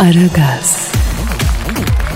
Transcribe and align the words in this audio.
Aragaz, 0.00 0.92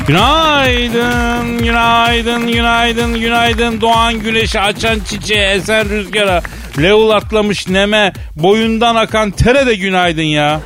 Günaydın, 0.06 1.58
günaydın, 1.58 2.52
günaydın, 2.52 3.20
günaydın. 3.20 3.80
Doğan 3.80 4.14
güneşi 4.14 4.60
açan 4.60 5.00
çiçeğe, 5.08 5.50
esen 5.50 5.88
rüzgara, 5.88 6.42
level 6.78 7.10
atlamış 7.10 7.68
neme, 7.68 8.12
boyundan 8.36 8.96
akan 8.96 9.30
tere 9.30 9.66
de 9.66 9.74
günaydın 9.74 10.22
ya. 10.22 10.60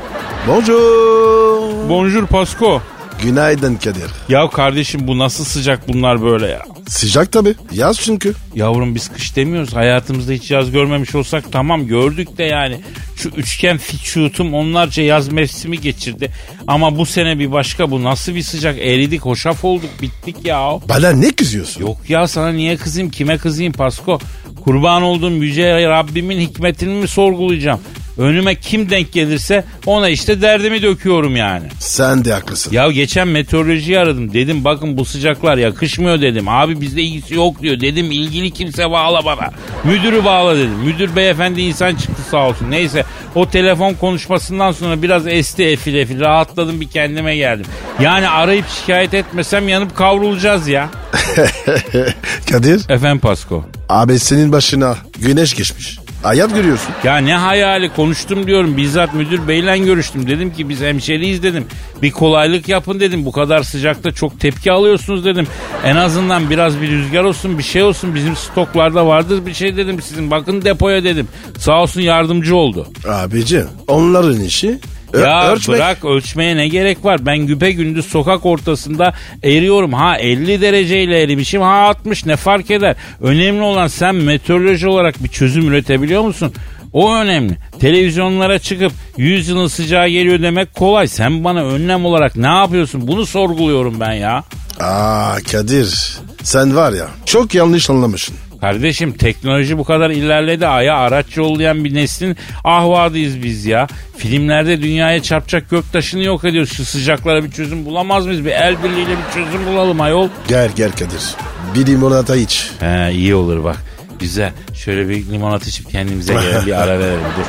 Bonjour. 0.48 1.88
Bonjour 1.88 2.26
Pasko. 2.26 2.82
Günaydın 3.22 3.74
Kadir. 3.76 4.10
Ya 4.28 4.50
kardeşim 4.50 5.00
bu 5.06 5.18
nasıl 5.18 5.44
sıcak 5.44 5.88
bunlar 5.88 6.22
böyle 6.22 6.46
ya? 6.46 6.62
Sıcak 6.88 7.32
tabi. 7.32 7.54
Yaz 7.72 8.00
çünkü. 8.00 8.34
Yavrum 8.54 8.94
biz 8.94 9.08
kış 9.12 9.36
demiyoruz. 9.36 9.74
Hayatımızda 9.74 10.32
hiç 10.32 10.50
yaz 10.50 10.70
görmemiş 10.70 11.14
olsak 11.14 11.52
tamam 11.52 11.86
gördük 11.86 12.38
de 12.38 12.42
yani. 12.44 12.80
Şu 13.16 13.28
üçgen 13.28 13.78
fiçutum 13.78 14.54
onlarca 14.54 15.02
yaz 15.02 15.28
mevsimi 15.28 15.80
geçirdi. 15.80 16.30
Ama 16.66 16.98
bu 16.98 17.06
sene 17.06 17.38
bir 17.38 17.52
başka 17.52 17.90
bu 17.90 18.04
nasıl 18.04 18.34
bir 18.34 18.42
sıcak 18.42 18.78
eridik 18.78 19.20
hoşaf 19.20 19.64
olduk 19.64 19.90
bittik 20.02 20.36
ya. 20.44 20.78
Bana 20.88 21.10
ne 21.10 21.30
kızıyorsun? 21.30 21.80
Yok 21.80 21.96
ya 22.08 22.28
sana 22.28 22.52
niye 22.52 22.76
kızayım 22.76 23.10
kime 23.10 23.38
kızayım 23.38 23.72
Pasko? 23.72 24.18
Kurban 24.64 25.02
olduğum 25.02 25.30
yüce 25.30 25.88
Rabbimin 25.88 26.40
hikmetini 26.40 26.94
mi 26.94 27.08
sorgulayacağım? 27.08 27.80
Önüme 28.18 28.54
kim 28.54 28.90
denk 28.90 29.12
gelirse 29.12 29.64
ona 29.86 30.08
işte 30.08 30.42
derdimi 30.42 30.82
döküyorum 30.82 31.36
yani. 31.36 31.66
Sen 31.80 32.24
de 32.24 32.32
haklısın. 32.32 32.72
Ya 32.72 32.90
geçen 32.90 33.28
meteorolojiyi 33.28 33.98
aradım. 33.98 34.32
Dedim 34.32 34.64
bakın 34.64 34.96
bu 34.96 35.04
sıcaklar 35.04 35.56
yakışmıyor 35.56 36.20
dedim. 36.20 36.48
Abi 36.48 36.80
bizde 36.80 37.02
ilgisi 37.02 37.34
yok 37.34 37.62
diyor. 37.62 37.80
Dedim 37.80 38.10
ilgili 38.10 38.50
kimse 38.50 38.90
bağla 38.90 39.24
bana. 39.24 39.50
Müdürü 39.84 40.24
bağla 40.24 40.56
dedim. 40.56 40.78
Müdür 40.84 41.16
beyefendi 41.16 41.60
insan 41.60 41.94
çıktı 41.94 42.22
sağ 42.30 42.48
olsun. 42.48 42.70
Neyse 42.70 43.04
o 43.34 43.50
telefon 43.50 43.94
konuşmasından 43.94 44.72
sonra 44.72 45.02
biraz 45.02 45.26
esti 45.26 45.64
efil 45.64 45.94
efil 45.94 46.20
rahatladım 46.20 46.80
bir 46.80 46.88
kendime 46.88 47.36
geldim. 47.36 47.66
Yani 48.00 48.28
arayıp 48.28 48.64
şikayet 48.68 49.14
etmesem 49.14 49.68
yanıp 49.68 49.96
kavrulacağız 49.96 50.68
ya. 50.68 50.90
Kadir. 52.50 52.90
Efendim 52.90 53.18
Pasko. 53.18 53.64
Abi 53.88 54.18
senin 54.18 54.52
başına 54.52 54.96
güneş 55.18 55.54
geçmiş. 55.54 55.98
Hayat 56.22 56.54
görüyorsun. 56.54 56.94
Ya 57.04 57.16
ne 57.16 57.34
hayali 57.34 57.94
konuştum 57.94 58.46
diyorum. 58.46 58.76
Bizzat 58.76 59.14
müdür 59.14 59.48
beyle 59.48 59.78
görüştüm. 59.78 60.26
Dedim 60.26 60.52
ki 60.52 60.68
biz 60.68 60.80
hemşeriyiz 60.80 61.42
dedim. 61.42 61.66
Bir 62.02 62.10
kolaylık 62.10 62.68
yapın 62.68 63.00
dedim. 63.00 63.24
Bu 63.24 63.32
kadar 63.32 63.62
sıcakta 63.62 64.12
çok 64.12 64.40
tepki 64.40 64.72
alıyorsunuz 64.72 65.24
dedim. 65.24 65.46
En 65.84 65.96
azından 65.96 66.50
biraz 66.50 66.80
bir 66.80 66.90
rüzgar 66.90 67.24
olsun 67.24 67.58
bir 67.58 67.62
şey 67.62 67.82
olsun. 67.82 68.14
Bizim 68.14 68.36
stoklarda 68.36 69.06
vardır 69.06 69.46
bir 69.46 69.54
şey 69.54 69.76
dedim. 69.76 70.02
Sizin 70.02 70.30
bakın 70.30 70.64
depoya 70.64 71.04
dedim. 71.04 71.28
Sağ 71.58 71.82
olsun 71.82 72.00
yardımcı 72.00 72.56
oldu. 72.56 72.86
Abici 73.08 73.64
onların 73.88 74.40
işi 74.40 74.78
ö- 75.12 75.20
Ya 75.20 75.52
ölçmek. 75.52 75.78
bırak 75.78 76.04
ölçmeye 76.04 76.56
ne 76.56 76.68
gerek 76.68 77.04
var? 77.04 77.26
Ben 77.26 77.38
güpe 77.38 77.72
gündüz 77.72 78.06
sokak 78.06 78.46
ortasında 78.46 79.14
eriyorum. 79.42 79.92
Ha 79.92 80.18
50 80.18 80.60
dereceyle 80.60 81.22
erimişim 81.22 81.62
ha 81.62 81.68
60 81.88 82.26
ne 82.26 82.36
fark 82.36 82.70
eder? 82.70 82.96
Önemli 83.20 83.62
olan 83.62 83.86
sen 83.86 84.14
meteoroloji 84.14 84.88
olarak 84.88 85.22
bir 85.24 85.28
çözüm 85.28 85.68
üretebiliyor 85.68 86.22
musun? 86.22 86.52
O 86.92 87.14
önemli. 87.14 87.56
Televizyonlara 87.80 88.58
çıkıp 88.58 88.92
100 89.16 89.48
yılın 89.48 89.66
sıcağı 89.66 90.08
geliyor 90.08 90.42
demek 90.42 90.74
kolay. 90.74 91.08
Sen 91.08 91.44
bana 91.44 91.64
önlem 91.64 92.04
olarak 92.04 92.36
ne 92.36 92.46
yapıyorsun? 92.46 93.08
Bunu 93.08 93.26
sorguluyorum 93.26 94.00
ben 94.00 94.12
ya. 94.12 94.44
Aa 94.80 95.36
Kadir 95.52 96.18
sen 96.42 96.76
var 96.76 96.92
ya 96.92 97.06
çok 97.26 97.54
yanlış 97.54 97.90
anlamışsın. 97.90 98.36
Kardeşim 98.60 99.12
teknoloji 99.12 99.78
bu 99.78 99.84
kadar 99.84 100.10
ilerledi. 100.10 100.66
Aya 100.66 100.96
araç 100.96 101.36
yollayan 101.36 101.84
bir 101.84 101.94
neslin 101.94 102.36
ahvadıyız 102.64 103.42
biz 103.42 103.66
ya. 103.66 103.86
Filmlerde 104.16 104.82
dünyaya 104.82 105.22
çarpacak 105.22 105.70
göktaşını 105.70 106.22
yok 106.22 106.44
ediyoruz. 106.44 106.72
Şu 106.72 106.84
sıcaklara 106.84 107.44
bir 107.44 107.50
çözüm 107.50 107.84
bulamaz 107.84 108.26
mıyız? 108.26 108.44
Bir 108.44 108.50
el 108.50 108.82
birliğiyle 108.84 109.10
bir 109.10 109.34
çözüm 109.34 109.66
bulalım 109.66 110.00
ayol. 110.00 110.28
Gel 110.48 110.70
gel 110.76 110.92
Kadir. 110.92 111.34
Bir 111.74 111.86
limonata 111.86 112.36
iç. 112.36 112.70
He 112.80 113.12
iyi 113.12 113.34
olur 113.34 113.64
bak. 113.64 113.76
Güzel. 114.18 114.52
Şöyle 114.74 115.08
bir 115.08 115.26
limonat 115.26 115.66
içip 115.66 115.90
kendimize 115.90 116.34
gelelim 116.34 116.66
bir 116.66 116.82
ara 116.82 116.98
verelim. 116.98 117.20
Dur. 117.36 117.46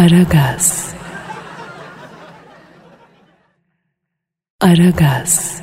Aragaz. 0.00 0.88
Aragaz, 4.60 5.62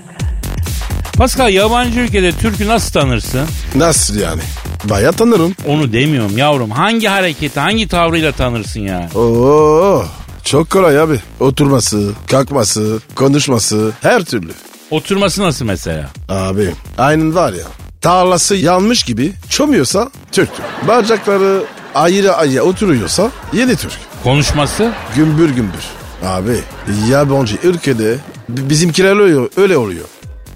Pascal 1.18 1.54
yabancı 1.54 2.00
ülkede 2.00 2.32
Türk'ü 2.32 2.68
nasıl 2.68 2.92
tanırsın? 3.00 3.42
Nasıl 3.76 4.16
yani? 4.20 4.42
Baya 4.84 5.12
tanırım. 5.12 5.56
Onu 5.68 5.94
demiyorum 5.94 6.38
yavrum. 6.38 6.72
Hangi 6.72 7.08
hareketi, 7.08 7.60
hangi 7.60 7.88
tavrıyla 7.88 8.32
tanırsın 8.32 8.80
ya? 8.80 9.10
Oo 9.16 10.06
çok 10.44 10.70
kolay 10.70 11.00
abi. 11.00 11.20
Oturması, 11.40 12.12
kalkması, 12.32 13.00
konuşması 13.16 13.92
her 14.02 14.24
türlü. 14.24 14.52
Oturması 14.92 15.42
nasıl 15.44 15.66
mesela? 15.66 16.10
Abi 16.30 16.72
aynen 16.98 17.36
var 17.36 17.54
ya 17.54 17.66
tarlası 18.02 18.56
yanmış 18.56 19.04
gibi 19.04 19.34
çömüyorsa 19.50 20.10
Türk. 20.32 20.50
Bacakları 20.88 21.64
ayrı 21.96 22.34
ayrı 22.34 22.62
oturuyorsa 22.64 23.32
yeni 23.54 23.76
Türk. 23.76 23.94
Konuşması? 24.24 24.92
Gümbür 25.16 25.50
gümbür. 25.50 25.84
Abi 26.26 26.58
yabancı 27.10 27.58
ülkede 27.64 28.16
bizimkiler 28.50 29.20
öyle, 29.20 29.50
öyle 29.58 29.78
oluyor. 29.78 30.06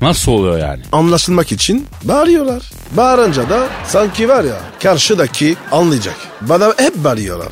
Nasıl 0.01 0.31
oluyor 0.31 0.57
yani? 0.59 0.81
Anlaşılmak 0.91 1.51
için 1.51 1.87
bağırıyorlar. 2.03 2.63
Bağırınca 2.91 3.49
da 3.49 3.67
sanki 3.87 4.29
var 4.29 4.43
ya 4.43 4.55
karşıdaki 4.83 5.55
anlayacak. 5.71 6.15
Bana 6.41 6.73
hep 6.77 6.95
bağırıyorlar. 6.95 7.47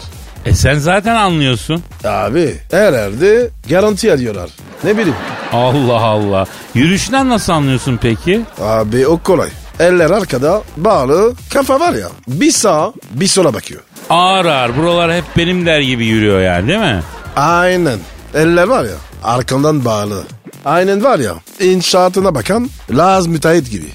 E 0.46 0.54
sen 0.54 0.76
zaten 0.76 1.16
anlıyorsun. 1.16 1.84
Abi 2.06 2.58
herhalde 2.72 3.50
garanti 3.70 4.14
alıyorlar. 4.14 4.50
Ne 4.84 4.94
bileyim. 4.98 5.16
Allah 5.54 6.02
Allah. 6.02 6.46
Yürüyüşten 6.76 7.30
nasıl 7.30 7.54
anlıyorsun 7.54 8.00
peki? 8.02 8.42
Abi 8.62 9.08
o 9.08 9.18
kolay. 9.18 9.50
Eller 9.80 10.10
arkada 10.10 10.62
bağlı 10.78 11.34
kafa 11.54 11.80
var 11.80 11.94
ya 11.94 12.08
bir 12.28 12.52
sağa 12.52 12.94
bir 13.12 13.28
sola 13.28 13.54
bakıyor. 13.54 13.82
Ağır 14.10 14.46
ağır 14.46 14.78
buralar 14.78 15.14
hep 15.14 15.24
benim 15.38 15.66
der 15.66 15.80
gibi 15.80 16.06
yürüyor 16.06 16.42
yani 16.42 16.68
değil 16.68 16.80
mi? 16.80 17.02
Aynen. 17.36 18.00
Eller 18.34 18.68
var 18.68 18.84
ya 18.84 18.96
arkandan 19.24 19.86
bağlı. 19.86 20.24
Aynen 20.66 21.04
var 21.04 21.20
ya 21.20 21.36
inşaatına 21.60 22.36
bakan 22.36 22.70
Laz 22.92 23.28
müteahhit 23.28 23.72
gibi. 23.72 23.86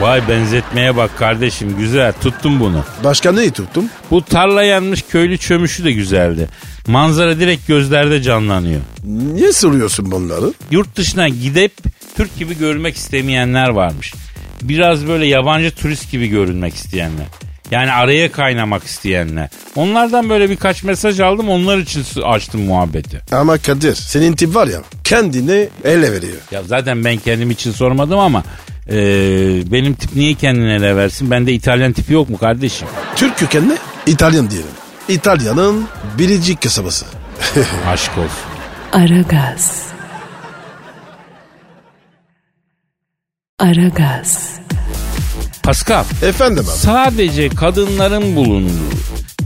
Vay 0.00 0.28
benzetmeye 0.28 0.96
bak 0.96 1.18
kardeşim 1.18 1.76
güzel 1.78 2.12
tuttum 2.12 2.60
bunu. 2.60 2.84
Başka 3.04 3.32
neyi 3.32 3.50
tuttum? 3.50 3.84
Bu 4.10 4.24
tarla 4.24 4.62
yanmış 4.62 5.04
köylü 5.10 5.38
çömüşü 5.38 5.84
de 5.84 5.92
güzeldi. 5.92 6.48
Manzara 6.86 7.38
direkt 7.40 7.66
gözlerde 7.66 8.22
canlanıyor. 8.22 8.80
Niye 9.04 9.52
soruyorsun 9.52 10.10
bunları? 10.10 10.52
Yurt 10.70 10.96
dışına 10.96 11.28
gidip 11.28 11.72
Türk 12.16 12.38
gibi 12.38 12.58
görünmek 12.58 12.96
istemeyenler 12.96 13.68
varmış. 13.68 14.14
Biraz 14.62 15.06
böyle 15.06 15.26
yabancı 15.26 15.74
turist 15.74 16.12
gibi 16.12 16.26
görünmek 16.26 16.74
isteyenler. 16.74 17.26
Yani 17.70 17.92
araya 17.92 18.32
kaynamak 18.32 18.84
isteyenler. 18.84 19.48
Onlardan 19.76 20.28
böyle 20.28 20.50
birkaç 20.50 20.82
mesaj 20.84 21.20
aldım 21.20 21.48
onlar 21.48 21.78
için 21.78 22.04
açtım 22.22 22.60
muhabbeti. 22.60 23.20
Ama 23.32 23.58
Kadir 23.58 23.94
senin 23.94 24.32
tip 24.32 24.54
var 24.54 24.66
ya 24.66 24.78
kendini 25.04 25.68
ele 25.84 26.12
veriyor. 26.12 26.36
Ya 26.50 26.62
zaten 26.62 27.04
ben 27.04 27.16
kendim 27.16 27.50
için 27.50 27.72
sormadım 27.72 28.18
ama 28.18 28.42
e, 28.88 28.96
benim 29.72 29.94
tip 29.94 30.16
niye 30.16 30.34
kendine 30.34 30.74
ele 30.74 30.96
versin? 30.96 31.30
Bende 31.30 31.52
İtalyan 31.52 31.92
tipi 31.92 32.12
yok 32.12 32.28
mu 32.30 32.38
kardeşim? 32.38 32.88
Türk 33.16 33.38
kökenli 33.38 33.76
İtalyan 34.06 34.50
diyelim. 34.50 34.70
İtalya'nın 35.08 35.88
biricik 36.18 36.62
kasabası. 36.62 37.06
Aşk 37.88 38.10
olsun. 38.18 38.30
Aragaz. 38.92 39.86
Aragaz. 43.58 44.59
Pascal 45.62 46.04
Efendim 46.22 46.64
abi. 46.68 46.76
sadece 46.76 47.48
kadınların 47.48 48.36
bulunduğu 48.36 48.90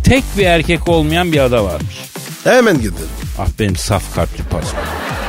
tek 0.04 0.24
bir 0.38 0.44
erkek 0.46 0.88
olmayan 0.88 1.32
bir 1.32 1.38
ada 1.40 1.64
varmış. 1.64 1.94
Hemen 2.44 2.76
gidelim. 2.76 3.08
Ah 3.38 3.46
benim 3.58 3.76
saf 3.76 4.14
kalpli 4.14 4.44
Pascal. 4.50 4.80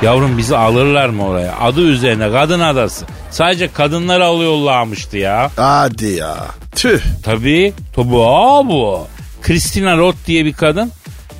Yavrum 0.02 0.38
bizi 0.38 0.58
alırlar 0.58 1.10
mı 1.10 1.26
oraya? 1.28 1.58
Adı 1.60 1.82
üzerine 1.82 2.32
kadın 2.32 2.60
adası. 2.60 3.06
Sadece 3.32 3.72
kadınları 3.74 4.26
alıyorlarmıştı 4.26 5.18
ya. 5.18 5.52
Hadi 5.56 6.06
ya. 6.06 6.36
Tüh. 6.76 7.00
Tabii. 7.24 7.74
Tabii 7.96 8.08
bu. 8.70 9.08
Christina 9.42 9.98
Roth 9.98 10.18
diye 10.28 10.46
bir 10.46 10.54
kadın. 10.54 10.92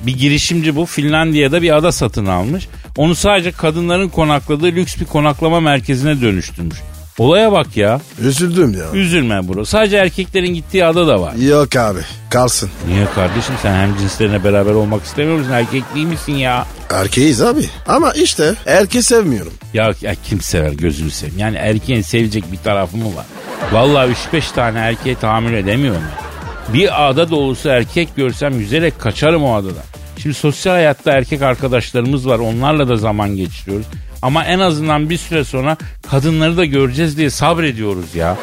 Bir 0.06 0.18
girişimci 0.18 0.76
bu 0.76 0.86
Finlandiya'da 0.86 1.62
bir 1.62 1.76
ada 1.76 1.92
satın 1.92 2.26
almış. 2.26 2.68
Onu 2.96 3.14
sadece 3.14 3.52
kadınların 3.52 4.08
konakladığı 4.08 4.66
lüks 4.66 4.96
bir 5.00 5.04
konaklama 5.04 5.60
merkezine 5.60 6.20
dönüştürmüş. 6.20 6.76
Olaya 7.18 7.52
bak 7.52 7.76
ya. 7.76 8.00
Üzüldüm 8.20 8.74
ya. 8.74 8.92
Üzülme 8.92 9.48
bro. 9.48 9.64
Sadece 9.64 9.96
erkeklerin 9.96 10.54
gittiği 10.54 10.84
ada 10.84 11.06
da 11.06 11.20
var. 11.20 11.34
Yok 11.34 11.76
abi 11.76 12.00
kalsın. 12.30 12.70
Niye 12.88 13.06
kardeşim 13.14 13.54
sen 13.62 13.74
hem 13.74 13.98
cinslerine 13.98 14.44
beraber 14.44 14.72
olmak 14.72 15.04
istemiyor 15.04 15.38
musun? 15.38 15.52
Erkek 15.52 15.94
değil 15.94 16.06
misin 16.06 16.32
ya? 16.32 16.66
Erkeğiz 16.90 17.42
abi. 17.42 17.64
Ama 17.86 18.12
işte 18.12 18.54
erkeği 18.66 19.02
sevmiyorum. 19.02 19.52
Ya, 19.74 19.92
ya 20.02 20.14
kim 20.24 20.40
sever 20.40 20.72
gözünü 20.72 21.10
seveyim. 21.10 21.38
Yani 21.38 21.56
erkeğin 21.56 22.02
sevecek 22.02 22.52
bir 22.52 22.58
tarafı 22.58 22.96
mı 22.96 23.16
var? 23.16 23.24
Vallahi 23.72 24.12
3-5 24.32 24.54
tane 24.54 24.78
erkeğe 24.78 25.14
tahammül 25.14 25.54
edemiyorum 25.54 26.02
ya. 26.02 26.26
Bir 26.74 27.08
ada 27.08 27.30
dolusu 27.30 27.68
erkek 27.68 28.16
görsem 28.16 28.60
yüzerek 28.60 28.98
kaçarım 29.00 29.44
o 29.44 29.54
adadan. 29.54 29.84
Şimdi 30.18 30.34
sosyal 30.34 30.72
hayatta 30.72 31.12
erkek 31.12 31.42
arkadaşlarımız 31.42 32.28
var. 32.28 32.38
Onlarla 32.38 32.88
da 32.88 32.96
zaman 32.96 33.36
geçiriyoruz. 33.36 33.86
Ama 34.26 34.44
en 34.44 34.58
azından 34.58 35.10
bir 35.10 35.18
süre 35.18 35.44
sonra 35.44 35.76
kadınları 36.10 36.56
da 36.56 36.64
göreceğiz 36.64 37.16
diye 37.16 37.30
sabrediyoruz 37.30 38.14
ya. 38.14 38.36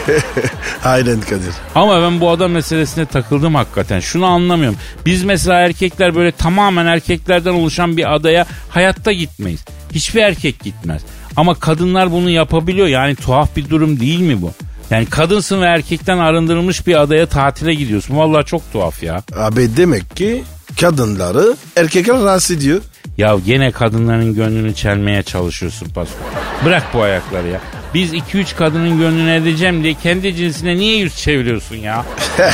Aynen 0.84 1.20
Kadir. 1.20 1.54
Ama 1.74 2.02
ben 2.02 2.20
bu 2.20 2.30
adam 2.30 2.50
meselesine 2.50 3.06
takıldım 3.06 3.54
hakikaten. 3.54 4.00
Şunu 4.00 4.26
anlamıyorum. 4.26 4.78
Biz 5.06 5.24
mesela 5.24 5.60
erkekler 5.60 6.14
böyle 6.14 6.32
tamamen 6.32 6.86
erkeklerden 6.86 7.52
oluşan 7.52 7.96
bir 7.96 8.14
adaya 8.14 8.46
hayatta 8.68 9.12
gitmeyiz. 9.12 9.64
Hiçbir 9.92 10.22
erkek 10.22 10.60
gitmez. 10.60 11.02
Ama 11.36 11.54
kadınlar 11.54 12.12
bunu 12.12 12.30
yapabiliyor. 12.30 12.86
Yani 12.86 13.14
tuhaf 13.16 13.56
bir 13.56 13.70
durum 13.70 14.00
değil 14.00 14.20
mi 14.20 14.42
bu? 14.42 14.52
Yani 14.92 15.06
kadınsın 15.06 15.62
ve 15.62 15.66
erkekten 15.66 16.18
arındırılmış 16.18 16.86
bir 16.86 17.00
adaya 17.00 17.26
tatile 17.26 17.74
gidiyorsun. 17.74 18.16
Vallahi 18.16 18.44
çok 18.44 18.72
tuhaf 18.72 19.02
ya. 19.02 19.22
Abi 19.36 19.76
demek 19.76 20.16
ki 20.16 20.44
kadınları 20.80 21.56
erkekler 21.76 22.22
rahatsız 22.22 22.56
ediyor. 22.56 22.80
Ya 23.18 23.36
gene 23.46 23.70
kadınların 23.70 24.34
gönlünü 24.34 24.74
çelmeye 24.74 25.22
çalışıyorsun 25.22 25.88
Pasko. 25.88 26.16
Bırak 26.64 26.82
bu 26.94 27.02
ayakları 27.02 27.48
ya. 27.48 27.60
Biz 27.94 28.14
2-3 28.14 28.56
kadının 28.56 28.98
gönlünü 28.98 29.30
edeceğim 29.34 29.84
diye 29.84 29.94
kendi 29.94 30.36
cinsine 30.36 30.76
niye 30.76 30.96
yüz 30.96 31.16
çeviriyorsun 31.16 31.76
ya? 31.76 32.04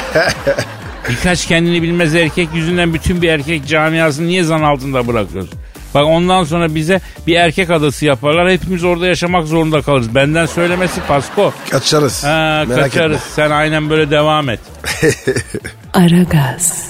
Birkaç 1.11 1.47
kendini 1.47 1.83
bilmez 1.83 2.15
erkek 2.15 2.49
yüzünden 2.55 2.95
bütün 2.95 3.23
bir 3.23 3.29
erkek 3.29 3.67
camiasını 3.67 4.27
niye 4.27 4.45
zan 4.45 4.63
altında 4.63 5.07
bırakıyorsun? 5.07 5.59
Bak 5.95 6.05
ondan 6.07 6.45
sonra 6.45 6.75
bize 6.75 7.01
bir 7.27 7.35
erkek 7.37 7.71
adası 7.71 8.05
yaparlar. 8.07 8.51
Hepimiz 8.51 8.85
orada 8.85 9.07
yaşamak 9.07 9.47
zorunda 9.47 9.83
kalırız. 9.83 10.15
Benden 10.15 10.47
söylemesi 10.47 11.01
Pasko. 11.09 11.53
Kaçarız. 11.71 12.25
Ha, 12.25 12.65
Merak 12.69 12.83
kaçarız. 12.85 13.17
etme. 13.17 13.31
Sen 13.35 13.51
aynen 13.51 13.91
böyle 13.91 14.11
devam 14.11 14.49
et. 14.51 14.61
Aragaz. 15.95 16.89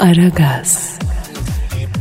Aragaz. 0.00 0.98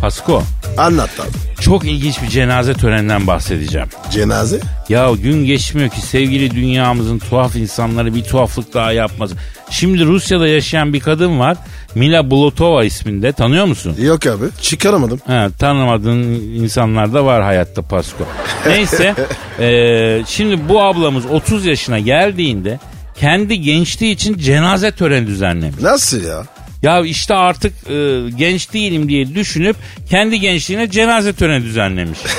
Pasko. 0.01 0.43
Anlat 0.77 1.09
abi. 1.19 1.61
Çok 1.61 1.85
ilginç 1.85 2.21
bir 2.21 2.27
cenaze 2.27 2.73
töreninden 2.73 3.27
bahsedeceğim. 3.27 3.87
Cenaze? 4.11 4.59
Ya 4.89 5.11
gün 5.23 5.45
geçmiyor 5.45 5.89
ki 5.89 6.01
sevgili 6.01 6.51
dünyamızın 6.51 7.19
tuhaf 7.19 7.55
insanları 7.55 8.15
bir 8.15 8.23
tuhaflık 8.23 8.73
daha 8.73 8.91
yapmaz. 8.91 9.31
Şimdi 9.69 10.05
Rusya'da 10.05 10.47
yaşayan 10.47 10.93
bir 10.93 10.99
kadın 10.99 11.39
var. 11.39 11.57
Mila 11.95 12.31
Bulotova 12.31 12.83
isminde. 12.83 13.31
Tanıyor 13.31 13.65
musun? 13.65 13.95
Yok 13.99 14.27
abi. 14.27 14.45
Çıkaramadım. 14.61 15.19
Ha, 15.27 15.47
tanımadığın 15.59 16.23
insanlar 16.63 17.13
da 17.13 17.25
var 17.25 17.43
hayatta 17.43 17.81
Pasko. 17.81 18.23
Neyse 18.67 19.13
eee, 19.59 20.23
şimdi 20.27 20.69
bu 20.69 20.81
ablamız 20.81 21.25
30 21.25 21.65
yaşına 21.65 21.99
geldiğinde 21.99 22.79
kendi 23.19 23.61
gençliği 23.61 24.13
için 24.13 24.37
cenaze 24.37 24.91
töreni 24.91 25.27
düzenlemiş. 25.27 25.81
Nasıl 25.81 26.23
ya? 26.23 26.43
Ya 26.81 27.01
işte 27.01 27.35
artık 27.35 27.73
e, 27.89 28.19
genç 28.37 28.73
değilim 28.73 29.09
diye 29.09 29.35
düşünüp 29.35 29.75
kendi 30.09 30.39
gençliğine 30.39 30.89
cenaze 30.91 31.33
töreni 31.33 31.63
düzenlemiş. 31.65 32.19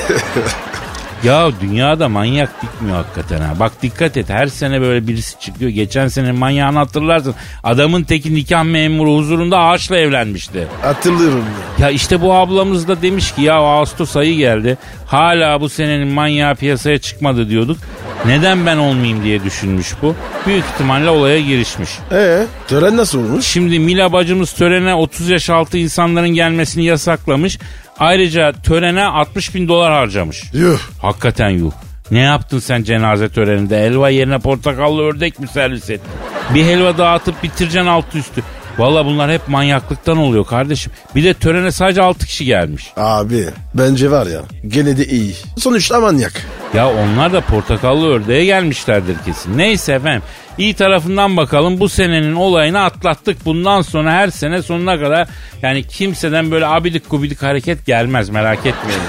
ya 1.24 1.50
dünyada 1.60 2.08
manyak 2.08 2.62
bitmiyor 2.62 2.96
hakikaten 2.96 3.40
ha. 3.40 3.54
Bak 3.60 3.72
dikkat 3.82 4.16
et 4.16 4.30
her 4.30 4.46
sene 4.46 4.80
böyle 4.80 5.06
birisi 5.08 5.40
çıkıyor. 5.40 5.70
Geçen 5.70 6.08
sene 6.08 6.32
manyağını 6.32 6.78
hatırlarsın. 6.78 7.34
Adamın 7.64 8.02
teki 8.02 8.34
nikah 8.34 8.64
memuru 8.64 9.16
huzurunda 9.16 9.58
ağaçla 9.58 9.96
evlenmişti. 9.96 10.66
Hatırlıyorum 10.82 11.44
ya. 11.78 11.86
Ya 11.86 11.90
işte 11.90 12.20
bu 12.22 12.34
ablamız 12.34 12.88
da 12.88 13.02
demiş 13.02 13.34
ki 13.34 13.42
ya 13.42 13.54
Ağustos 13.54 14.16
ayı 14.16 14.36
geldi. 14.36 14.78
Hala 15.06 15.60
bu 15.60 15.68
senenin 15.68 16.08
manyağı 16.08 16.54
piyasaya 16.54 16.98
çıkmadı 16.98 17.48
diyorduk. 17.48 17.78
Neden 18.26 18.66
ben 18.66 18.76
olmayayım 18.76 19.24
diye 19.24 19.44
düşünmüş 19.44 19.94
bu. 20.02 20.14
Büyük 20.46 20.64
ihtimalle 20.74 21.10
olaya 21.10 21.40
girişmiş. 21.40 21.90
Ee, 22.12 22.46
tören 22.68 22.96
nasıl 22.96 23.18
olmuş? 23.18 23.46
Şimdi 23.46 23.78
Mila 23.78 24.12
bacımız 24.12 24.52
törene 24.52 24.94
30 24.94 25.28
yaş 25.28 25.50
altı 25.50 25.78
insanların 25.78 26.28
gelmesini 26.28 26.84
yasaklamış. 26.84 27.58
Ayrıca 27.98 28.52
törene 28.52 29.04
60 29.04 29.54
bin 29.54 29.68
dolar 29.68 29.92
harcamış. 29.92 30.42
Yuh. 30.52 30.78
Hakikaten 31.02 31.48
yuh. 31.48 31.72
Ne 32.10 32.18
yaptın 32.20 32.58
sen 32.58 32.82
cenaze 32.82 33.28
töreninde? 33.28 33.78
Helva 33.82 34.08
yerine 34.10 34.38
portakallı 34.38 35.02
ördek 35.02 35.38
mi 35.40 35.48
servis 35.48 35.90
ettin? 35.90 36.12
Bir 36.54 36.64
helva 36.64 36.98
dağıtıp 36.98 37.42
bitireceksin 37.42 37.88
altı 37.88 38.18
üstü. 38.18 38.42
Valla 38.78 39.06
bunlar 39.06 39.30
hep 39.30 39.48
manyaklıktan 39.48 40.16
oluyor 40.16 40.46
kardeşim. 40.46 40.92
Bir 41.14 41.24
de 41.24 41.34
törene 41.34 41.72
sadece 41.72 42.02
6 42.02 42.26
kişi 42.26 42.44
gelmiş. 42.44 42.86
Abi 42.96 43.46
bence 43.74 44.10
var 44.10 44.26
ya 44.26 44.40
gene 44.68 44.96
de 44.96 45.06
iyi. 45.06 45.34
Sonuçta 45.58 46.00
manyak. 46.00 46.32
Ya 46.74 46.88
onlar 46.92 47.32
da 47.32 47.40
portakallı 47.40 48.06
ördeğe 48.08 48.44
gelmişlerdir 48.44 49.16
kesin. 49.24 49.58
Neyse 49.58 49.92
efendim. 49.92 50.22
İyi 50.58 50.74
tarafından 50.74 51.36
bakalım 51.36 51.80
bu 51.80 51.88
senenin 51.88 52.34
olayını 52.34 52.82
atlattık. 52.82 53.44
Bundan 53.44 53.82
sonra 53.82 54.12
her 54.12 54.28
sene 54.28 54.62
sonuna 54.62 55.00
kadar 55.00 55.28
yani 55.62 55.82
kimseden 55.82 56.50
böyle 56.50 56.66
abidik 56.66 57.10
gubidik 57.10 57.42
hareket 57.42 57.86
gelmez 57.86 58.28
merak 58.28 58.58
etmeyin. 58.66 59.00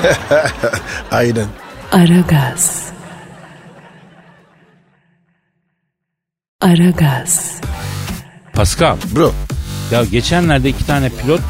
Aynen. 1.12 1.48
Aragaz. 1.92 2.88
Aragaz. 6.62 7.62
Pascal 8.54 8.98
Bro 9.16 9.34
ya 9.92 10.04
geçenlerde 10.04 10.70
iki 10.70 10.86
tane 10.88 11.10
pilot 11.10 11.42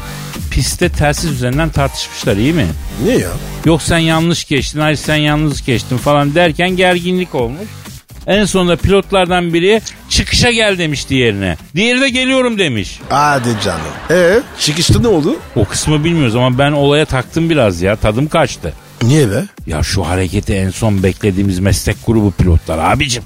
pistte 0.50 0.88
telsiz 0.88 1.30
üzerinden 1.30 1.68
tartışmışlar 1.70 2.36
iyi 2.36 2.52
mi? 2.52 2.66
niye 3.02 3.18
ya? 3.18 3.28
Yok 3.64 3.82
sen 3.82 3.98
yanlış 3.98 4.44
geçtin, 4.44 4.80
hayır 4.80 4.96
sen 4.96 5.16
yanlış 5.16 5.64
geçtin 5.64 5.96
falan 5.96 6.34
derken 6.34 6.70
gerginlik 6.70 7.34
olmuş. 7.34 7.68
En 8.28 8.44
sonunda 8.44 8.76
pilotlardan 8.76 9.54
biri 9.54 9.80
çıkışa 10.08 10.50
gel 10.50 10.78
demiş 10.78 11.08
diğerine. 11.08 11.56
Diğeri 11.74 12.00
de 12.00 12.08
geliyorum 12.08 12.58
demiş. 12.58 13.00
Hadi 13.08 13.48
canım. 13.64 13.80
Ee 14.10 14.40
çıkışta 14.60 15.00
ne 15.00 15.08
oldu? 15.08 15.36
O 15.56 15.64
kısmı 15.64 16.04
bilmiyoruz 16.04 16.36
ama 16.36 16.58
ben 16.58 16.72
olaya 16.72 17.04
taktım 17.04 17.50
biraz 17.50 17.82
ya. 17.82 17.96
Tadım 17.96 18.28
kaçtı. 18.28 18.72
Niye 19.02 19.30
be? 19.30 19.44
Ya 19.66 19.82
şu 19.82 20.02
hareketi 20.06 20.54
en 20.54 20.70
son 20.70 21.02
beklediğimiz 21.02 21.58
meslek 21.58 21.96
grubu 22.06 22.30
pilotlar 22.30 22.78
abicim. 22.78 23.22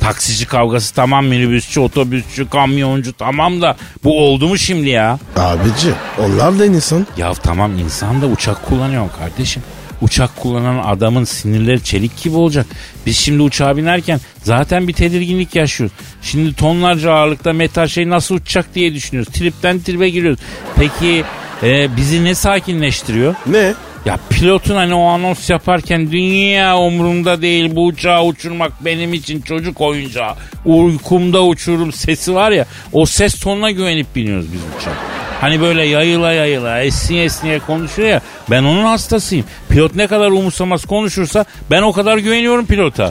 Taksici 0.00 0.46
kavgası 0.46 0.94
tamam 0.94 1.26
minibüsçü, 1.26 1.80
otobüsçü, 1.80 2.48
kamyoncu 2.50 3.12
tamam 3.12 3.62
da 3.62 3.76
bu 4.04 4.20
oldu 4.24 4.48
mu 4.48 4.58
şimdi 4.58 4.88
ya? 4.88 5.18
Abici 5.36 5.90
onlar 6.18 6.58
da 6.58 6.66
insan. 6.66 7.06
Ya 7.16 7.32
tamam 7.32 7.78
insan 7.78 8.22
da 8.22 8.26
uçak 8.26 8.66
kullanıyor 8.66 9.06
kardeşim. 9.18 9.62
Uçak 10.04 10.36
kullanan 10.36 10.78
adamın 10.78 11.24
sinirleri 11.24 11.84
çelik 11.84 12.22
gibi 12.22 12.36
olacak. 12.36 12.66
Biz 13.06 13.18
şimdi 13.18 13.42
uçağa 13.42 13.76
binerken 13.76 14.20
zaten 14.42 14.88
bir 14.88 14.92
tedirginlik 14.92 15.54
yaşıyoruz. 15.54 15.96
Şimdi 16.22 16.54
tonlarca 16.54 17.12
ağırlıkta 17.12 17.52
metal 17.52 17.86
şey 17.86 18.10
nasıl 18.10 18.34
uçacak 18.34 18.74
diye 18.74 18.94
düşünüyoruz. 18.94 19.32
Tripten 19.32 19.80
tribe 19.80 20.08
giriyoruz. 20.08 20.40
Peki 20.76 21.24
e, 21.62 21.96
bizi 21.96 22.24
ne 22.24 22.34
sakinleştiriyor? 22.34 23.34
Ne? 23.46 23.74
Ya 24.04 24.18
pilotun 24.30 24.74
hani 24.74 24.94
o 24.94 25.04
anons 25.04 25.50
yaparken 25.50 26.12
dünya 26.12 26.78
umurumda 26.78 27.42
değil 27.42 27.76
bu 27.76 27.86
uçağı 27.86 28.24
uçurmak 28.24 28.72
benim 28.84 29.14
için 29.14 29.40
çocuk 29.40 29.80
oyuncağı. 29.80 30.34
Uykumda 30.64 31.44
uçururum 31.44 31.92
sesi 31.92 32.34
var 32.34 32.50
ya 32.50 32.66
o 32.92 33.06
ses 33.06 33.34
tonuna 33.40 33.70
güvenip 33.70 34.16
biniyoruz 34.16 34.46
biz 34.52 34.60
uçağa. 34.78 35.23
Hani 35.44 35.60
böyle 35.60 35.84
yayıla 35.84 36.32
yayıla 36.32 36.80
esniye 36.80 37.24
esniye 37.24 37.58
konuşuyor 37.58 38.08
ya 38.08 38.20
ben 38.50 38.64
onun 38.64 38.84
hastasıyım. 38.84 39.46
Pilot 39.68 39.94
ne 39.94 40.06
kadar 40.06 40.30
umursamaz 40.30 40.84
konuşursa 40.84 41.44
ben 41.70 41.82
o 41.82 41.92
kadar 41.92 42.18
güveniyorum 42.18 42.66
pilota. 42.66 43.10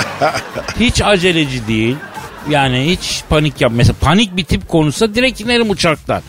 hiç 0.80 1.02
aceleci 1.02 1.68
değil. 1.68 1.96
Yani 2.50 2.86
hiç 2.86 3.22
panik 3.28 3.60
yap. 3.60 3.72
Mesela 3.74 3.94
panik 4.00 4.36
bir 4.36 4.44
tip 4.44 4.68
konuşsa 4.68 5.14
direkt 5.14 5.40
inerim 5.40 5.70
uçaktan. 5.70 6.22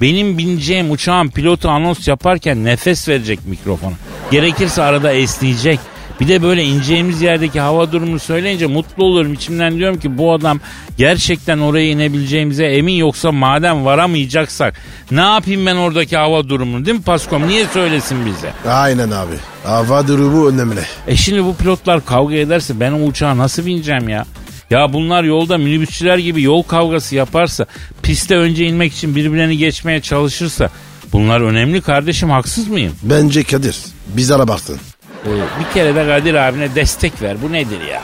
Benim 0.00 0.38
bineceğim 0.38 0.90
uçağın 0.90 1.28
pilotu 1.28 1.68
anons 1.68 2.08
yaparken 2.08 2.64
nefes 2.64 3.08
verecek 3.08 3.46
mikrofona. 3.46 3.94
Gerekirse 4.30 4.82
arada 4.82 5.12
esneyecek. 5.12 5.80
Bir 6.20 6.28
de 6.28 6.42
böyle 6.42 6.64
ineceğimiz 6.64 7.22
yerdeki 7.22 7.60
hava 7.60 7.92
durumunu 7.92 8.18
söyleyince 8.18 8.66
mutlu 8.66 9.04
olurum. 9.04 9.32
İçimden 9.32 9.76
diyorum 9.78 10.00
ki 10.00 10.18
bu 10.18 10.32
adam 10.32 10.60
gerçekten 10.98 11.58
oraya 11.58 11.90
inebileceğimize 11.90 12.64
emin 12.66 12.92
yoksa 12.92 13.32
madem 13.32 13.84
varamayacaksak 13.84 14.74
ne 15.10 15.20
yapayım 15.20 15.66
ben 15.66 15.76
oradaki 15.76 16.16
hava 16.16 16.48
durumunu 16.48 16.86
değil 16.86 16.96
mi 16.96 17.02
Paskom? 17.02 17.48
Niye 17.48 17.66
söylesin 17.66 18.26
bize? 18.26 18.70
Aynen 18.72 19.10
abi. 19.10 19.34
Hava 19.64 20.08
durumu 20.08 20.48
önemli. 20.48 20.80
E 21.06 21.16
şimdi 21.16 21.44
bu 21.44 21.54
pilotlar 21.56 22.04
kavga 22.04 22.34
ederse 22.34 22.80
ben 22.80 22.92
o 22.92 23.06
uçağa 23.06 23.38
nasıl 23.38 23.66
bineceğim 23.66 24.08
ya? 24.08 24.24
Ya 24.70 24.92
bunlar 24.92 25.24
yolda 25.24 25.58
minibüsçüler 25.58 26.18
gibi 26.18 26.42
yol 26.42 26.62
kavgası 26.62 27.14
yaparsa, 27.14 27.66
piste 28.02 28.36
önce 28.36 28.66
inmek 28.66 28.92
için 28.92 29.16
birbirlerini 29.16 29.56
geçmeye 29.58 30.00
çalışırsa 30.00 30.70
bunlar 31.12 31.40
önemli 31.40 31.80
kardeşim 31.80 32.30
haksız 32.30 32.68
mıyım? 32.68 32.92
Bence 33.02 33.42
Kadir. 33.42 33.76
Biz 34.16 34.30
abarttın. 34.32 34.78
Ee, 35.26 35.30
bir 35.60 35.74
kere 35.74 35.94
de 35.94 36.06
Kadir 36.06 36.34
abine 36.34 36.74
destek 36.74 37.22
ver. 37.22 37.36
Bu 37.42 37.52
nedir 37.52 37.80
ya? 37.80 38.02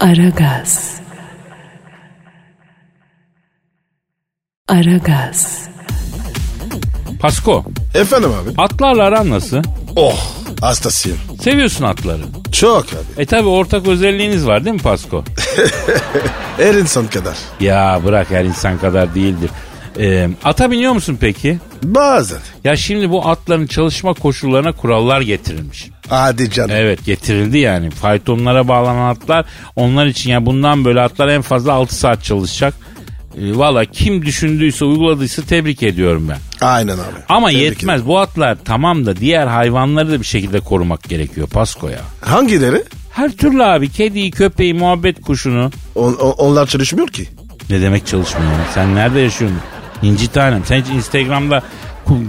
Aragaz. 0.00 1.00
Aragaz. 4.68 5.68
Pasko, 7.20 7.64
Efendim 7.94 8.30
abi. 8.32 8.50
atlarla 8.62 9.02
aran 9.04 9.30
nasıl? 9.30 9.62
Oh 9.96 10.16
hastasıyım. 10.60 11.18
Seviyorsun 11.42 11.84
atları. 11.84 12.22
Çok 12.52 12.84
abi. 12.84 13.22
E 13.22 13.26
tabi 13.26 13.48
ortak 13.48 13.86
özelliğiniz 13.86 14.46
var 14.46 14.64
değil 14.64 14.74
mi 14.76 14.82
Pasko? 14.82 15.24
Her 16.56 16.74
insan 16.74 17.06
kadar. 17.06 17.36
ya 17.60 18.00
bırak 18.04 18.30
her 18.30 18.44
insan 18.44 18.78
kadar 18.78 19.14
değildir. 19.14 19.50
Ee, 19.98 20.28
ata 20.44 20.70
biniyor 20.70 20.92
musun 20.92 21.18
peki? 21.20 21.58
Bazen. 21.82 22.38
Ya 22.64 22.76
şimdi 22.76 23.10
bu 23.10 23.28
atların 23.28 23.66
çalışma 23.66 24.12
koşullarına 24.14 24.72
kurallar 24.72 25.20
getirilmiş. 25.20 25.90
Hadi 26.08 26.50
canım. 26.50 26.70
Evet 26.74 27.04
getirildi 27.04 27.58
yani. 27.58 27.90
Faytonlara 27.90 28.68
bağlanan 28.68 29.08
atlar 29.10 29.44
onlar 29.76 30.06
için 30.06 30.30
ya 30.30 30.46
bundan 30.46 30.84
böyle 30.84 31.00
atlar 31.00 31.28
en 31.28 31.42
fazla 31.42 31.72
6 31.72 31.94
saat 31.94 32.24
çalışacak. 32.24 32.74
Ee, 33.38 33.58
Valla 33.58 33.84
kim 33.84 34.26
düşündüyse 34.26 34.84
uyguladıysa 34.84 35.42
tebrik 35.42 35.82
ediyorum 35.82 36.28
ben. 36.28 36.66
Aynen 36.66 36.94
abi. 36.94 37.02
Ama 37.28 37.48
Tebrik 37.50 37.62
yetmez 37.62 38.06
bu 38.06 38.18
atlar 38.18 38.58
tamam 38.64 39.06
da 39.06 39.16
diğer 39.16 39.46
hayvanları 39.46 40.12
da 40.12 40.20
bir 40.20 40.26
şekilde 40.26 40.60
korumak 40.60 41.02
gerekiyor 41.02 41.46
Pasko 41.48 41.86
ya. 41.88 41.92
ederim. 41.94 42.06
Hangileri? 42.20 42.84
Her 43.10 43.30
türlü 43.32 43.64
abi 43.64 43.88
kediyi 43.90 44.30
köpeği 44.30 44.74
muhabbet 44.74 45.20
kuşunu. 45.20 45.70
On- 45.94 46.14
on- 46.14 46.32
onlar 46.32 46.66
çalışmıyor 46.66 47.08
ki. 47.08 47.28
Ne 47.70 47.80
demek 47.80 48.06
çalışmıyor? 48.06 48.50
Sen 48.74 48.94
nerede 48.94 49.20
yaşıyorsun? 49.20 49.58
İnci 50.02 50.28
tanem. 50.32 50.64
Sen 50.64 50.80
hiç 50.80 50.88
Instagram'da 50.88 51.62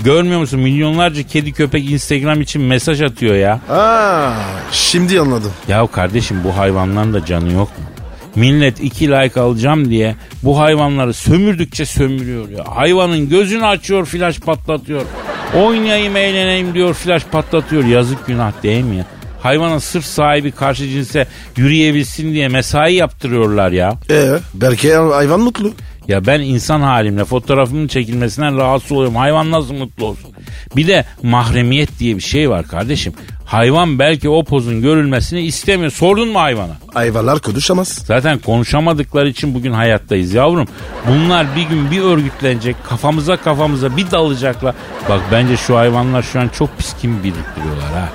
görmüyor 0.04 0.40
musun? 0.40 0.60
Milyonlarca 0.60 1.24
kedi 1.24 1.54
köpek 1.54 1.92
Instagram 1.92 2.42
için 2.42 2.62
mesaj 2.62 3.02
atıyor 3.02 3.36
ya. 3.36 3.60
Aa, 3.70 4.32
şimdi 4.72 5.20
anladım. 5.20 5.52
Ya 5.68 5.88
kardeşim 5.88 6.38
bu 6.44 6.58
hayvanların 6.58 7.14
da 7.14 7.26
canı 7.26 7.52
yok 7.54 7.68
mu? 7.68 7.86
Millet 8.36 8.84
iki 8.84 9.08
like 9.12 9.40
alacağım 9.40 9.90
diye 9.90 10.16
bu 10.44 10.60
hayvanları 10.60 11.14
sömürdükçe 11.14 11.86
sömürüyor 11.86 12.50
ya. 12.50 12.64
Hayvanın 12.76 13.30
gözünü 13.30 13.66
açıyor 13.66 14.06
flash 14.06 14.40
patlatıyor. 14.40 15.02
Oynayayım 15.64 16.16
eğleneyim 16.18 16.74
diyor 16.74 16.94
flash 16.94 17.24
patlatıyor. 17.32 17.84
Yazık 17.86 18.28
günah 18.28 18.64
değil 18.64 18.84
mi 18.84 18.96
ya? 18.96 19.06
Hayvana 19.42 19.80
sırf 19.80 20.06
sahibi 20.06 20.52
karşı 20.52 20.88
cinse 20.88 21.28
yürüyebilsin 21.58 22.34
diye 22.34 22.48
mesai 22.48 22.94
yaptırıyorlar 22.94 23.72
ya. 23.72 23.94
Ee, 24.10 24.30
belki 24.54 24.94
hayvan 24.94 25.40
mutlu. 25.40 25.72
Ya 26.08 26.26
ben 26.26 26.40
insan 26.40 26.82
halimle 26.82 27.26
fotoğrafımın 27.26 27.88
çekilmesinden 27.88 28.58
rahatsız 28.58 28.92
oluyorum. 28.92 29.16
Hayvan 29.16 29.52
nasıl 29.52 29.74
mutlu 29.74 30.06
olsun? 30.06 30.32
Bir 30.76 30.88
de 30.88 31.06
mahremiyet 31.24 32.00
diye 32.00 32.16
bir 32.16 32.22
şey 32.22 32.50
var 32.50 32.68
kardeşim. 32.68 33.14
Hayvan 33.46 34.00
belki 34.00 34.30
o 34.30 34.44
pozun 34.44 34.82
görülmesini 34.82 35.42
istemiyor. 35.42 35.92
Sordun 35.92 36.28
mu 36.28 36.40
hayvana? 36.40 36.78
Hayvanlar 36.94 37.40
konuşamaz. 37.40 37.88
Zaten 37.88 38.40
konuşamadıkları 38.40 39.30
için 39.30 39.54
bugün 39.54 39.72
hayattayız 39.72 40.34
yavrum. 40.34 40.68
Bunlar 41.08 41.56
bir 41.56 41.62
gün 41.62 41.92
bir 41.92 42.02
örgütlenecek. 42.02 42.76
Kafamıza 42.90 43.38
kafamıza 43.38 43.98
bir 43.98 44.12
dalacaklar. 44.12 44.76
Bak 45.10 45.22
bence 45.32 45.58
şu 45.58 45.78
hayvanlar 45.78 46.22
şu 46.24 46.40
an 46.40 46.48
çok 46.48 46.78
pis 46.78 46.96
kim 47.02 47.24
biriktiriyorlar 47.24 47.92
ha. 47.94 48.10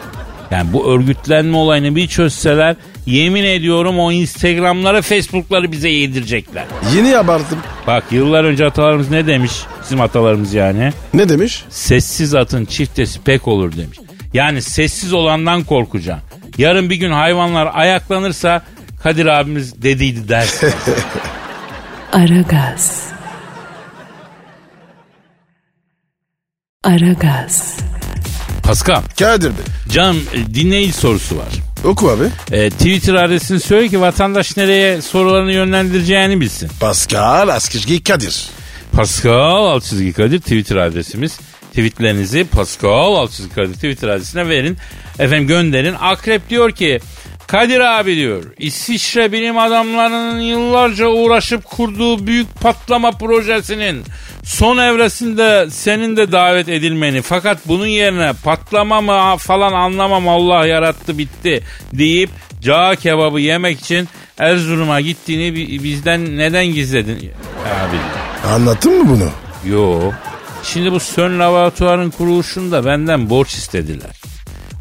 Yani 0.50 0.72
bu 0.72 0.92
örgütlenme 0.92 1.56
olayını 1.56 1.96
bir 1.96 2.08
çözseler 2.08 2.76
yemin 3.08 3.44
ediyorum 3.44 3.98
o 3.98 4.12
Instagram'ları 4.12 5.02
Facebook'ları 5.02 5.72
bize 5.72 5.88
yedirecekler. 5.88 6.64
Yeni 6.96 7.16
abarttım. 7.18 7.58
Bak 7.86 8.04
yıllar 8.10 8.44
önce 8.44 8.66
atalarımız 8.66 9.10
ne 9.10 9.26
demiş? 9.26 9.52
Bizim 9.82 10.00
atalarımız 10.00 10.54
yani. 10.54 10.92
Ne 11.14 11.28
demiş? 11.28 11.64
Sessiz 11.70 12.34
atın 12.34 12.64
çiftesi 12.64 13.20
pek 13.20 13.48
olur 13.48 13.76
demiş. 13.76 13.98
Yani 14.34 14.62
sessiz 14.62 15.12
olandan 15.12 15.64
korkacaksın. 15.64 16.28
Yarın 16.58 16.90
bir 16.90 16.96
gün 16.96 17.10
hayvanlar 17.10 17.70
ayaklanırsa 17.74 18.62
Kadir 19.02 19.26
abimiz 19.26 19.82
dediydi 19.82 20.28
dersin. 20.28 20.72
Aragaz. 22.12 23.02
Aragaz. 26.84 27.76
Pascal, 28.64 29.02
Kadir 29.18 29.48
Bey. 29.50 29.64
canım 29.92 30.22
e, 30.34 30.54
dinleyici 30.54 30.92
sorusu 30.92 31.36
var. 31.36 31.48
Oku 31.84 32.10
abi. 32.10 32.24
E, 32.52 32.70
Twitter 32.70 33.14
adresini 33.14 33.60
söyle 33.60 33.88
ki 33.88 34.00
vatandaş 34.00 34.56
nereye 34.56 35.02
sorularını 35.02 35.52
yönlendireceğini 35.52 36.40
bilsin. 36.40 36.70
Pascal 36.80 37.48
Askışgi 37.48 38.02
Kadir. 38.02 38.46
Pascal 38.92 39.66
alt 39.66 39.84
çizgi 39.84 40.12
Kadir 40.12 40.40
Twitter 40.40 40.76
adresimiz. 40.76 41.40
Tweetlerinizi 41.70 42.44
Pascal 42.44 43.14
alt 43.14 43.32
çizgi 43.32 43.54
Kadir 43.54 43.74
Twitter 43.74 44.08
adresine 44.08 44.48
verin. 44.48 44.76
Efendim 45.18 45.48
gönderin. 45.48 45.94
Akrep 46.00 46.50
diyor 46.50 46.70
ki 46.70 47.00
Kadir 47.46 47.80
abi 47.80 48.16
diyor 48.16 48.44
İsviçre 48.58 49.32
bilim 49.32 49.58
adamlarının 49.58 50.40
yıllarca 50.40 51.06
uğraşıp 51.06 51.64
kurduğu 51.64 52.26
büyük 52.26 52.60
patlama 52.60 53.10
projesinin 53.12 54.04
son 54.48 54.78
evresinde 54.78 55.70
senin 55.70 56.16
de 56.16 56.32
davet 56.32 56.68
edilmeni 56.68 57.22
fakat 57.22 57.58
bunun 57.68 57.86
yerine 57.86 58.32
patlama 58.44 59.00
mı 59.00 59.36
falan 59.38 59.72
anlamam 59.72 60.28
Allah 60.28 60.66
yarattı 60.66 61.18
bitti 61.18 61.62
deyip 61.92 62.30
cağ 62.62 62.94
kebabı 62.96 63.40
yemek 63.40 63.80
için 63.80 64.08
Erzurum'a 64.38 65.00
gittiğini 65.00 65.54
bi- 65.54 65.84
bizden 65.84 66.36
neden 66.38 66.66
gizledin 66.66 67.16
abi? 67.16 67.96
Anlattın 68.54 69.02
mı 69.02 69.08
bunu? 69.08 69.30
Yo. 69.72 70.00
Şimdi 70.62 70.92
bu 70.92 71.00
Sön 71.00 71.38
Laboratuvar'ın 71.38 72.10
kuruluşunda 72.10 72.84
benden 72.86 73.30
borç 73.30 73.54
istediler. 73.54 74.10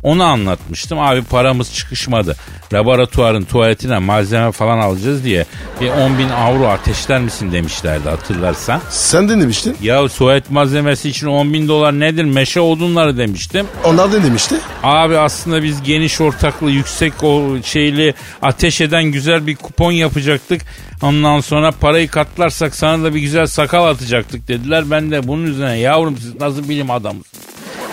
Onu 0.03 0.23
anlatmıştım. 0.23 0.99
Abi 0.99 1.23
paramız 1.23 1.73
çıkışmadı. 1.73 2.35
Laboratuvarın 2.73 3.43
tuvaletine 3.43 3.97
malzeme 3.97 4.51
falan 4.51 4.77
alacağız 4.77 5.23
diye 5.23 5.45
bir 5.81 5.89
10 5.89 6.17
bin 6.17 6.29
avro 6.29 6.67
ateşler 6.67 7.21
misin 7.21 7.51
demişlerdi 7.51 8.09
hatırlarsan. 8.09 8.81
Sen 8.89 9.29
de 9.29 9.39
demiştin. 9.39 9.77
Ya 9.81 10.07
tuvalet 10.07 10.51
malzemesi 10.51 11.09
için 11.09 11.27
10 11.27 11.53
bin 11.53 11.67
dolar 11.67 11.99
nedir? 11.99 12.23
Meşe 12.23 12.61
odunları 12.61 13.17
demiştim. 13.17 13.67
Onlar 13.83 14.11
da 14.11 14.23
demişti. 14.23 14.55
Abi 14.83 15.17
aslında 15.17 15.63
biz 15.63 15.83
geniş 15.83 16.21
ortaklı 16.21 16.71
yüksek 16.71 17.23
o 17.23 17.57
şeyli 17.63 18.13
ateş 18.41 18.81
eden 18.81 19.03
güzel 19.03 19.47
bir 19.47 19.55
kupon 19.55 19.91
yapacaktık. 19.91 20.61
Ondan 21.01 21.39
sonra 21.39 21.71
parayı 21.71 22.07
katlarsak 22.07 22.75
sana 22.75 23.03
da 23.03 23.15
bir 23.15 23.19
güzel 23.19 23.47
sakal 23.47 23.87
atacaktık 23.87 24.47
dediler. 24.47 24.91
Ben 24.91 25.11
de 25.11 25.27
bunun 25.27 25.43
üzerine 25.43 25.79
yavrum 25.79 26.17
siz 26.17 26.39
nasıl 26.41 26.69
bilim 26.69 26.91
adamısınız? 26.91 27.43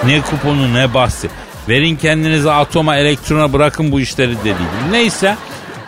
Ne 0.06 0.20
kuponu 0.20 0.74
ne 0.74 0.94
bahsi. 0.94 1.28
Verin 1.68 1.96
kendinizi 1.96 2.50
atoma 2.50 2.96
elektrona 2.96 3.52
bırakın 3.52 3.92
bu 3.92 4.00
işleri 4.00 4.38
dediydim. 4.38 4.90
Neyse 4.90 5.36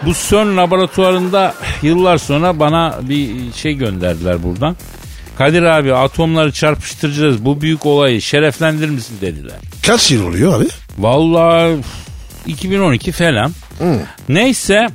bu 0.02 0.12
CERN 0.28 0.56
laboratuvarında 0.56 1.54
yıllar 1.82 2.18
sonra 2.18 2.60
bana 2.60 2.98
bir 3.02 3.30
şey 3.52 3.74
gönderdiler 3.74 4.42
buradan. 4.42 4.76
Kadir 5.38 5.62
abi 5.62 5.94
atomları 5.94 6.52
çarpıştıracağız 6.52 7.44
bu 7.44 7.60
büyük 7.60 7.86
olayı 7.86 8.22
şereflendirir 8.22 8.90
misin 8.90 9.16
dediler. 9.20 9.56
Kaç 9.82 10.10
yıl 10.10 10.26
oluyor 10.26 10.60
abi? 10.60 10.68
Vallahi 10.98 11.76
2012 12.46 13.12
falan. 13.12 13.52
Neyse 14.28 14.86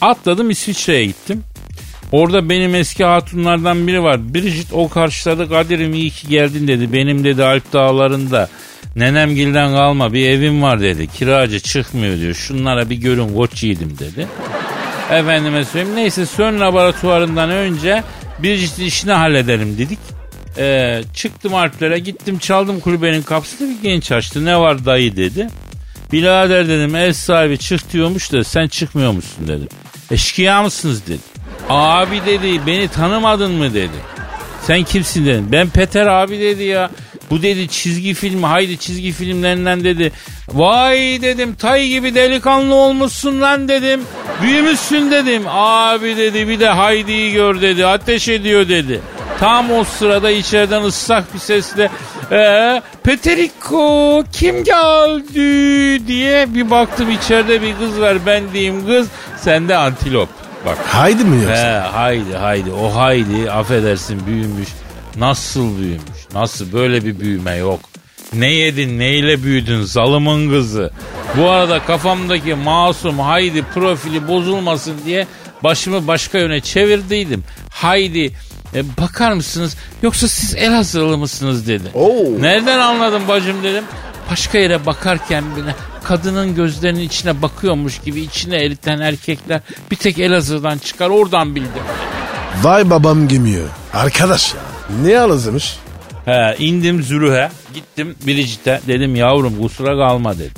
atladım 0.00 0.50
İsviçre'ye 0.50 1.06
gittim. 1.06 1.42
Orada 2.12 2.48
benim 2.48 2.74
eski 2.74 3.04
hatunlardan 3.04 3.86
biri 3.86 4.02
var. 4.02 4.34
Bridget 4.34 4.72
o 4.72 4.88
karşıladı 4.88 5.48
Kadir'im 5.48 5.94
iyi 5.94 6.10
ki 6.10 6.28
geldin 6.28 6.68
dedi. 6.68 6.92
Benim 6.92 7.24
dedi 7.24 7.44
Alp 7.44 7.72
dağlarında 7.72 8.48
nenemgilden 8.96 9.72
kalma 9.72 10.12
bir 10.12 10.28
evim 10.28 10.62
var 10.62 10.80
dedi. 10.80 11.06
Kiracı 11.06 11.60
çıkmıyor 11.60 12.18
diyor. 12.18 12.34
Şunlara 12.34 12.90
bir 12.90 12.96
görün 12.96 13.34
koç 13.34 13.62
yiğidim 13.62 13.98
dedi. 13.98 14.26
Efendime 15.10 15.64
söyleyeyim. 15.64 15.96
Neyse 15.96 16.26
Sön 16.26 16.60
laboratuvarından 16.60 17.50
önce 17.50 18.02
Bridget'in 18.42 18.84
işini 18.84 19.12
halledelim 19.12 19.78
dedik. 19.78 19.98
Ee, 20.58 21.02
çıktım 21.14 21.54
Alplere 21.54 21.98
gittim 21.98 22.38
çaldım 22.38 22.80
kulübenin 22.80 23.22
kapısını 23.22 23.68
bir 23.68 23.82
genç 23.82 24.12
açtı. 24.12 24.44
Ne 24.44 24.58
var 24.58 24.84
dayı 24.84 25.16
dedi. 25.16 25.48
Birader 26.12 26.68
dedim 26.68 26.96
ev 26.96 27.12
sahibi 27.12 27.58
çık 27.58 27.92
diyormuş 27.92 28.32
da 28.32 28.44
sen 28.44 28.68
çıkmıyor 28.68 29.12
musun 29.12 29.48
dedim. 29.48 29.68
Eşkıya 30.10 30.62
mısınız 30.62 31.06
dedi. 31.06 31.18
Abi 31.68 32.20
dedi 32.26 32.60
beni 32.66 32.88
tanımadın 32.88 33.52
mı 33.52 33.74
dedi. 33.74 33.96
Sen 34.66 34.82
kimsin 34.82 35.26
dedim. 35.26 35.48
Ben 35.52 35.68
Peter 35.68 36.06
abi 36.06 36.40
dedi 36.40 36.62
ya. 36.62 36.90
Bu 37.32 37.42
dedi 37.42 37.68
çizgi 37.68 38.14
film 38.14 38.42
haydi 38.42 38.78
çizgi 38.78 39.12
filmlerinden 39.12 39.84
dedi. 39.84 40.12
Vay 40.48 41.22
dedim 41.22 41.54
tay 41.54 41.88
gibi 41.88 42.14
delikanlı 42.14 42.74
olmuşsun 42.74 43.40
lan 43.40 43.68
dedim. 43.68 44.00
Büyümüşsün 44.42 45.10
dedim. 45.10 45.42
Abi 45.48 46.16
dedi 46.16 46.48
bir 46.48 46.60
de 46.60 46.68
Haydi'yi 46.68 47.32
gör 47.32 47.60
dedi. 47.60 47.86
Ateş 47.86 48.28
ediyor 48.28 48.68
dedi. 48.68 49.00
Tam 49.40 49.70
o 49.70 49.84
sırada 49.84 50.30
içeriden 50.30 50.82
ıssak 50.82 51.34
bir 51.34 51.38
sesle 51.38 51.90
ee, 52.32 52.82
Peteriko 53.02 54.24
kim 54.32 54.64
geldi 54.64 56.06
diye 56.06 56.54
bir 56.54 56.70
baktım 56.70 57.10
içeride 57.10 57.62
bir 57.62 57.74
kız 57.78 58.00
var 58.00 58.16
ben 58.26 58.42
diyeyim 58.52 58.86
kız 58.86 59.08
sende 59.40 59.76
antilop. 59.76 60.28
bak. 60.66 60.78
Haydi 60.86 61.24
mi 61.24 61.36
yoksa? 61.44 61.84
He 61.84 61.88
haydi 61.88 62.34
haydi 62.36 62.70
o 62.72 62.96
haydi 62.96 63.50
affedersin 63.50 64.26
büyümüş. 64.26 64.68
Nasıl 65.16 65.78
büyümüş? 65.78 66.21
Nasıl 66.34 66.72
böyle 66.72 67.04
bir 67.04 67.20
büyüme 67.20 67.56
yok. 67.56 67.80
Ne 68.32 68.50
yedin 68.50 68.98
neyle 68.98 69.42
büyüdün 69.42 69.82
zalımın 69.82 70.50
kızı. 70.50 70.90
Bu 71.36 71.50
arada 71.50 71.84
kafamdaki 71.84 72.54
masum 72.54 73.18
haydi 73.18 73.62
profili 73.74 74.28
bozulmasın 74.28 74.94
diye 75.06 75.26
başımı 75.64 76.06
başka 76.06 76.38
yöne 76.38 76.60
çevirdiydim. 76.60 77.44
Haydi 77.70 78.32
e, 78.74 78.96
bakar 79.00 79.32
mısınız 79.32 79.76
yoksa 80.02 80.28
siz 80.28 80.54
Elazığlı 80.54 81.18
mısınız 81.18 81.68
dedi. 81.68 81.88
Oo. 81.94 82.24
Nereden 82.40 82.78
anladın 82.78 83.28
bacım 83.28 83.62
dedim. 83.62 83.84
Başka 84.30 84.58
yere 84.58 84.86
bakarken 84.86 85.44
bile 85.56 85.74
kadının 86.04 86.54
gözlerinin 86.54 87.00
içine 87.00 87.42
bakıyormuş 87.42 88.00
gibi 88.00 88.20
içine 88.20 88.56
eriten 88.56 89.00
erkekler 89.00 89.60
bir 89.90 89.96
tek 89.96 90.18
Elazığ'dan 90.18 90.78
çıkar 90.78 91.08
oradan 91.10 91.54
bildim. 91.54 91.82
Vay 92.62 92.90
babam 92.90 93.28
gemiyor. 93.28 93.68
Arkadaş 93.94 94.54
ya. 94.54 94.60
Ne 95.02 95.18
alızmış? 95.18 95.76
He, 96.24 96.54
indim 96.58 97.02
Zürühe 97.02 97.48
gittim 97.74 98.14
Biricik'te 98.26 98.80
dedim 98.88 99.16
yavrum 99.16 99.62
kusura 99.62 99.96
kalma 99.96 100.34
dedim. 100.38 100.52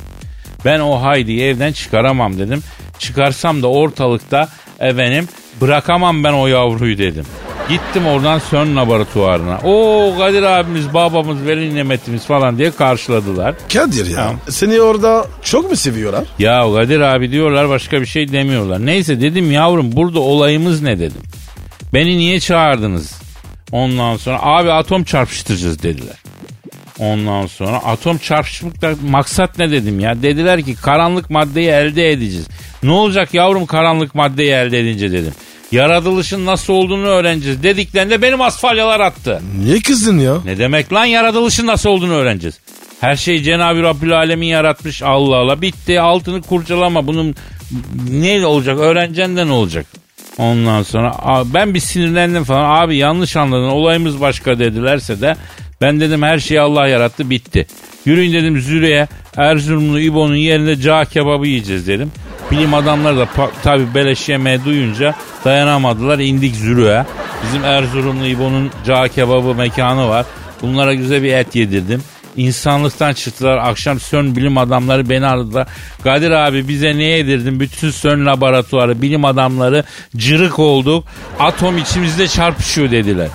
Ben 0.64 0.80
o 0.80 1.02
Haydi'yi 1.02 1.42
evden 1.42 1.73
çıkaramam 1.73 2.38
dedim. 2.38 2.62
Çıkarsam 2.99 3.62
da 3.62 3.66
ortalıkta 3.66 4.49
efendim 4.80 5.28
bırakamam 5.61 6.25
ben 6.25 6.33
o 6.33 6.47
yavruyu 6.47 6.99
dedim. 6.99 7.25
Gittim 7.68 8.06
oradan 8.06 8.38
Sön 8.38 8.76
laboratuvarına. 8.76 9.59
O 9.64 10.14
Kadir 10.18 10.42
abimiz, 10.42 10.94
babamız, 10.94 11.47
veli 11.47 11.75
nimetimiz 11.75 12.25
falan 12.25 12.59
diye 12.59 12.71
karşıladılar. 12.71 13.54
Kadir 13.73 14.06
ya. 14.06 14.16
Tamam. 14.16 14.37
Seni 14.49 14.80
orada 14.80 15.26
çok 15.42 15.71
mu 15.71 15.76
seviyorlar? 15.76 16.25
Ya 16.38 16.75
Kadir 16.75 17.00
abi 17.00 17.30
diyorlar 17.30 17.68
başka 17.68 18.00
bir 18.00 18.06
şey 18.06 18.33
demiyorlar. 18.33 18.87
Neyse 18.87 19.21
dedim 19.21 19.52
yavrum 19.52 19.92
burada 19.92 20.21
olayımız 20.21 20.83
ne 20.83 20.99
dedim. 20.99 21.23
Beni 21.94 22.18
niye 22.18 22.40
çağırdınız? 22.40 23.23
Ondan 23.73 24.16
sonra 24.16 24.38
abi 24.42 24.73
atom 24.73 25.04
çarpıştıracağız 25.04 25.83
dediler. 25.83 26.16
Ondan 26.99 27.47
sonra 27.47 27.76
atom 27.76 28.18
çarpışmakta 28.18 28.94
maksat 29.09 29.59
ne 29.59 29.71
dedim 29.71 30.00
ya? 30.00 30.23
Dediler 30.23 30.62
ki 30.62 30.75
karanlık 30.75 31.30
maddeyi 31.30 31.68
elde 31.68 32.11
edeceğiz. 32.11 32.47
Ne 32.83 32.90
olacak 32.90 33.35
yavrum 33.35 33.66
karanlık 33.66 34.14
maddeyi 34.14 34.50
elde 34.50 34.80
edince 34.80 35.12
dedim. 35.12 35.33
Yaratılışın 35.73 36.47
nasıl 36.47 36.73
olduğunu 36.73 37.06
öğreneceğiz 37.06 37.62
dediklerinde 37.62 38.23
benim 38.23 38.40
asfalyalar 38.40 39.00
attı. 39.00 39.42
Niye 39.64 39.80
kızdın 39.80 40.18
ya? 40.18 40.35
Ne 40.44 40.59
demek 40.59 40.92
lan 40.92 41.04
yaratılışın 41.04 41.66
nasıl 41.66 41.90
olduğunu 41.90 42.12
öğreneceğiz. 42.12 42.59
Her 43.00 43.16
şeyi 43.16 43.42
Cenab-ı 43.42 43.83
Rabbül 43.83 44.16
Alemin 44.16 44.47
yaratmış 44.47 45.02
Allah 45.02 45.37
Allah. 45.37 45.62
Bitti 45.62 46.00
altını 46.00 46.42
kurcalama 46.42 47.06
bunun 47.06 47.35
ne 48.11 48.47
olacak 48.47 48.78
öğreneceksin 48.78 49.37
de 49.37 49.47
ne 49.47 49.52
olacak. 49.52 49.87
Ondan 50.38 50.82
sonra 50.82 51.10
"Aa, 51.18 51.54
ben 51.54 51.74
bir 51.74 51.80
sinirlendim 51.80 52.44
falan. 52.44 52.80
Abi 52.82 52.96
yanlış 52.96 53.36
anladın 53.36 53.68
olayımız 53.68 54.20
başka 54.20 54.58
dedilerse 54.58 55.20
de 55.20 55.36
ben 55.80 56.00
dedim 56.00 56.22
her 56.22 56.38
şeyi 56.38 56.60
Allah 56.60 56.88
yarattı 56.88 57.30
bitti. 57.30 57.66
Yürüyün 58.04 58.32
dedim 58.32 58.60
Züriye 58.60 59.08
Erzurumlu 59.36 60.00
İbo'nun 60.00 60.34
yerinde 60.36 60.76
cağ 60.80 61.04
kebabı 61.04 61.46
yiyeceğiz 61.46 61.88
dedim. 61.88 62.12
Bilim 62.50 62.74
adamları 62.74 63.16
da 63.18 63.28
tabi 63.62 63.94
beleş 63.94 64.28
yemeği 64.28 64.64
duyunca 64.64 65.14
dayanamadılar 65.44 66.18
indik 66.18 66.54
Zürüye. 66.56 67.04
Bizim 67.46 67.64
Erzurumlu 67.64 68.26
İbo'nun 68.26 68.70
cağ 68.86 69.08
kebabı 69.08 69.54
mekanı 69.54 70.08
var. 70.08 70.26
Bunlara 70.62 70.94
güzel 70.94 71.22
bir 71.22 71.32
et 71.32 71.54
yedirdim. 71.54 72.02
İnsanlıktan 72.36 73.12
çıktılar. 73.12 73.56
Akşam 73.58 74.00
Sön 74.00 74.36
bilim 74.36 74.58
adamları 74.58 75.10
beni 75.10 75.26
aradılar. 75.26 75.68
Kadir 76.04 76.30
abi 76.30 76.68
bize 76.68 76.98
ne 76.98 77.04
yedirdin? 77.04 77.60
Bütün 77.60 77.90
Sön 77.90 78.26
laboratuvarı 78.26 79.02
bilim 79.02 79.24
adamları 79.24 79.84
cırık 80.16 80.58
olduk. 80.58 81.04
Atom 81.38 81.78
içimizde 81.78 82.28
çarpışıyor 82.28 82.90
dediler. 82.90 83.28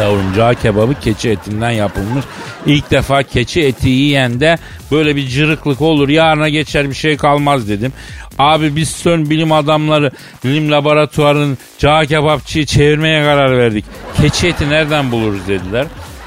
Yavrum 0.00 0.34
cağ 0.36 0.54
kebabı 0.54 0.94
keçi 1.00 1.30
etinden 1.30 1.70
yapılmış. 1.70 2.24
İlk 2.66 2.90
defa 2.90 3.22
keçi 3.22 3.62
eti 3.62 3.88
yiyen 3.88 4.40
de 4.40 4.58
böyle 4.90 5.16
bir 5.16 5.28
cırıklık 5.28 5.80
olur. 5.80 6.08
Yarına 6.08 6.48
geçer 6.48 6.90
bir 6.90 6.94
şey 6.94 7.16
kalmaz 7.16 7.68
dedim. 7.68 7.92
Abi 8.38 8.76
biz 8.76 8.88
Sön 8.88 9.30
bilim 9.30 9.52
adamları 9.52 10.10
bilim 10.44 10.70
laboratuvarının 10.70 11.58
cağ 11.78 12.06
kebapçıyı 12.06 12.66
çevirmeye 12.66 13.24
karar 13.24 13.58
verdik. 13.58 13.84
Keçi 14.20 14.46
eti 14.46 14.70
nereden 14.70 15.12
buluruz 15.12 15.48
dediler. 15.48 15.86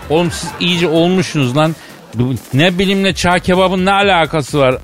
Oğlum 0.10 0.32
siz 0.32 0.50
iyice 0.60 0.88
olmuşsunuz 0.88 1.58
lan. 1.58 1.76
Ne 2.54 2.80
bilimle 2.80 3.14
çağ 3.14 3.40
kebabın 3.40 3.86
ne 3.86 3.92
alakası 3.92 4.60
var? 4.60 4.76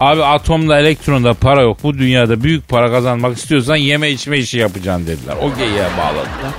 Abi 0.00 0.24
atomda 0.24 0.78
elektronda 0.80 1.34
para 1.34 1.62
yok. 1.62 1.78
Bu 1.82 1.98
dünyada 1.98 2.42
büyük 2.42 2.68
para 2.68 2.90
kazanmak 2.90 3.36
istiyorsan 3.36 3.76
yeme 3.76 4.10
içme 4.10 4.38
işi 4.38 4.58
yapacaksın 4.58 5.06
dediler. 5.06 5.34
O 5.42 5.56
geyiğe 5.58 5.84
bağladılar. 5.98 6.52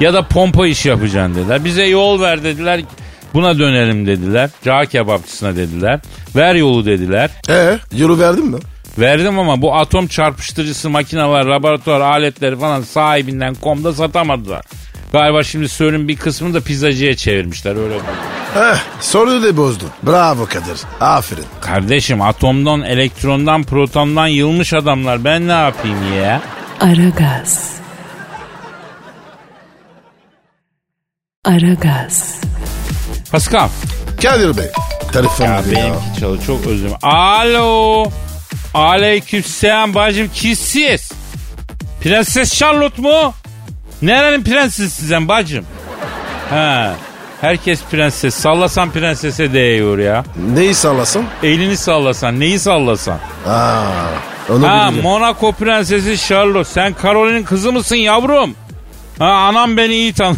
Ya 0.00 0.14
da 0.14 0.22
pompa 0.28 0.66
işi 0.66 0.88
yapacaksın 0.88 1.34
dediler. 1.34 1.64
Bize 1.64 1.84
yol 1.84 2.20
ver 2.20 2.44
dediler. 2.44 2.80
Buna 3.34 3.58
dönelim 3.58 4.06
dediler. 4.06 4.50
Cağ 4.64 4.84
kebapçısına 4.84 5.56
dediler. 5.56 6.00
Ver 6.36 6.54
yolu 6.54 6.86
dediler. 6.86 7.30
Ee, 7.48 7.78
yolu 7.96 8.18
verdin 8.18 8.46
mi? 8.46 8.58
Verdim 8.98 9.38
ama 9.38 9.62
bu 9.62 9.74
atom 9.74 10.06
çarpıştırıcısı 10.06 10.90
makineler, 10.90 11.44
laboratuvar 11.44 12.00
aletleri 12.00 12.58
falan 12.58 12.82
sahibinden 12.82 13.54
komda 13.54 13.92
satamadılar. 13.92 14.64
Galiba 15.12 15.42
şimdi 15.44 15.68
sörün 15.68 16.08
bir 16.08 16.16
kısmını 16.16 16.54
da 16.54 16.60
pizzacıya 16.60 17.16
çevirmişler 17.16 17.76
öyle 17.76 17.94
bu. 17.94 18.58
Eh, 18.60 18.78
soruyu 19.00 19.42
da 19.42 19.56
bozdun. 19.56 19.90
Bravo 20.06 20.46
Kadir. 20.46 20.78
Aferin. 21.00 21.44
Kardeşim 21.60 22.22
atomdan, 22.22 22.82
elektrondan, 22.82 23.64
protondan 23.64 24.26
yılmış 24.26 24.72
adamlar. 24.72 25.24
Ben 25.24 25.48
ne 25.48 25.52
yapayım 25.52 26.16
ya? 26.16 26.42
Aragaz. 26.80 27.72
Aragaz. 31.44 32.40
Pascal. 33.32 33.68
Kadir 34.22 34.56
Bey. 34.56 34.66
Telefon 35.12 35.44
Ya 35.44 35.62
benimki 35.72 36.20
çalıyor 36.20 36.42
çok 36.46 36.66
özür. 36.66 36.90
Alo. 37.02 38.04
Aleykümselam 38.74 39.94
bacım 39.94 40.28
kissiz. 40.34 41.12
Prenses 42.02 42.54
Charlotte 42.54 43.02
mu? 43.02 43.34
Nerenin 44.02 44.42
prensesi 44.44 45.06
sen 45.08 45.28
bacım? 45.28 45.64
Ha. 46.50 46.94
Herkes 47.40 47.82
prenses. 47.90 48.34
Sallasan 48.34 48.90
prensese 48.90 49.52
değiyor 49.52 49.98
ya. 49.98 50.24
Neyi 50.54 50.74
sallasın? 50.74 51.24
Elini 51.42 51.76
sallasan, 51.76 52.40
neyi 52.40 52.58
sallasan? 52.58 53.18
Aa, 53.46 53.82
onu 54.50 54.68
Ha 54.68 54.88
bilirim. 54.88 55.02
Monaco 55.02 55.52
prensesi 55.52 56.18
Charlotte. 56.28 56.70
Sen 56.70 56.94
Caroline'in 57.02 57.44
kızı 57.44 57.72
mısın 57.72 57.96
yavrum? 57.96 58.54
Ha 59.18 59.24
anam 59.24 59.76
beni 59.76 59.94
iyi 59.94 60.12
tan. 60.12 60.36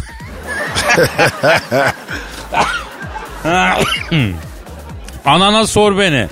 Anana 5.25 5.67
sor 5.67 5.97
beni. 5.97 6.27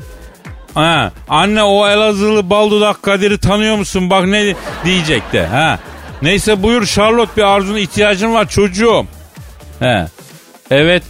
Ha, 0.74 1.12
anne 1.30 1.64
o 1.64 1.88
Elazığlı 1.88 2.50
baldudak 2.50 3.04
Kadir'i 3.04 3.38
tanıyor 3.38 3.76
musun? 3.78 4.10
Bak 4.10 4.26
ne 4.26 4.56
diyecek 4.86 5.34
de. 5.34 5.46
Ha. 5.48 5.80
Neyse 6.22 6.64
buyur 6.64 6.86
Charlotte 6.86 7.32
bir 7.38 7.42
arzuna 7.42 7.80
ihtiyacın 7.80 8.34
var 8.34 8.50
çocuğum. 8.50 9.06
He. 9.80 10.06
Evet. 10.72 11.04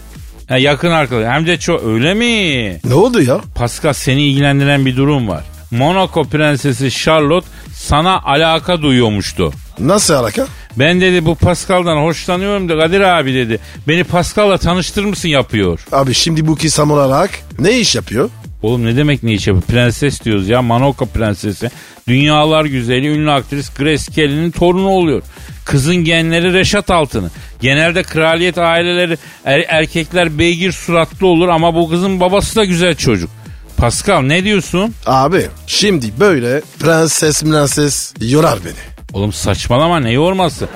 Ha, 0.50 0.58
yakın 0.58 0.92
arkadaş. 0.92 1.34
Hem 1.34 1.48
de 1.48 1.60
çok 1.60 1.84
öyle 1.84 2.14
mi? 2.14 2.80
Ne 2.84 2.94
oldu 2.94 3.22
ya? 3.22 3.42
Pascal 3.56 3.94
seni 3.94 4.22
ilgilendiren 4.24 4.86
bir 4.86 4.96
durum 4.98 5.28
var. 5.28 5.44
Monaco 5.72 6.24
prensesi 6.24 6.92
Charlotte 6.92 7.48
sana 7.74 8.22
alaka 8.24 8.82
duyuyormuştu. 8.82 9.54
Nasıl 9.80 10.14
alaka? 10.14 10.48
Ben 10.76 11.02
dedi 11.02 11.26
bu 11.26 11.36
Pascal'dan 11.36 11.98
hoşlanıyorum 11.98 12.70
da 12.70 12.80
Kadir 12.80 13.02
abi 13.02 13.34
dedi. 13.34 13.60
Beni 13.88 14.04
Pascal'la 14.04 14.58
tanıştırır 14.58 15.06
mısın 15.06 15.30
yapıyor. 15.30 15.80
Abi 15.92 16.14
şimdi 16.14 16.48
bu 16.48 16.56
kisam 16.56 16.92
olarak 16.92 17.30
ne 17.60 17.80
iş 17.80 17.96
yapıyor? 17.96 18.30
Oğlum 18.62 18.86
ne 18.86 18.96
demek 18.96 19.24
yapıyor? 19.24 19.62
Prenses 19.62 20.24
diyoruz 20.24 20.50
ya 20.50 20.62
Monaco 20.62 21.06
prensesi. 21.06 21.72
Dünyalar 22.08 22.66
güzeli 22.66 23.08
ünlü 23.08 23.32
aktris 23.32 23.70
Grace 23.74 24.12
Kelly'nin 24.16 24.52
torunu 24.52 24.88
oluyor. 24.90 25.22
Kızın 25.66 25.96
genleri 25.96 26.54
Reşat 26.54 26.90
Altın'ı. 26.92 27.30
Genelde 27.62 28.04
kraliyet 28.04 28.58
aileleri 28.58 29.18
er- 29.46 29.66
erkekler 29.68 30.38
beygir 30.38 30.72
suratlı 30.72 31.28
olur 31.28 31.48
ama 31.48 31.76
bu 31.76 31.90
kızın 31.90 32.20
babası 32.20 32.56
da 32.56 32.66
güzel 32.66 32.96
çocuk. 32.96 33.30
Pascal 33.78 34.22
ne 34.22 34.44
diyorsun? 34.44 34.94
Abi 35.06 35.46
şimdi 35.68 36.06
böyle 36.20 36.62
prenses 36.80 37.44
prenses 37.44 38.14
yorar 38.22 38.60
beni. 38.66 38.74
Oğlum 39.14 39.34
saçmalama 39.34 40.00
ne 40.00 40.12
yorması? 40.12 40.68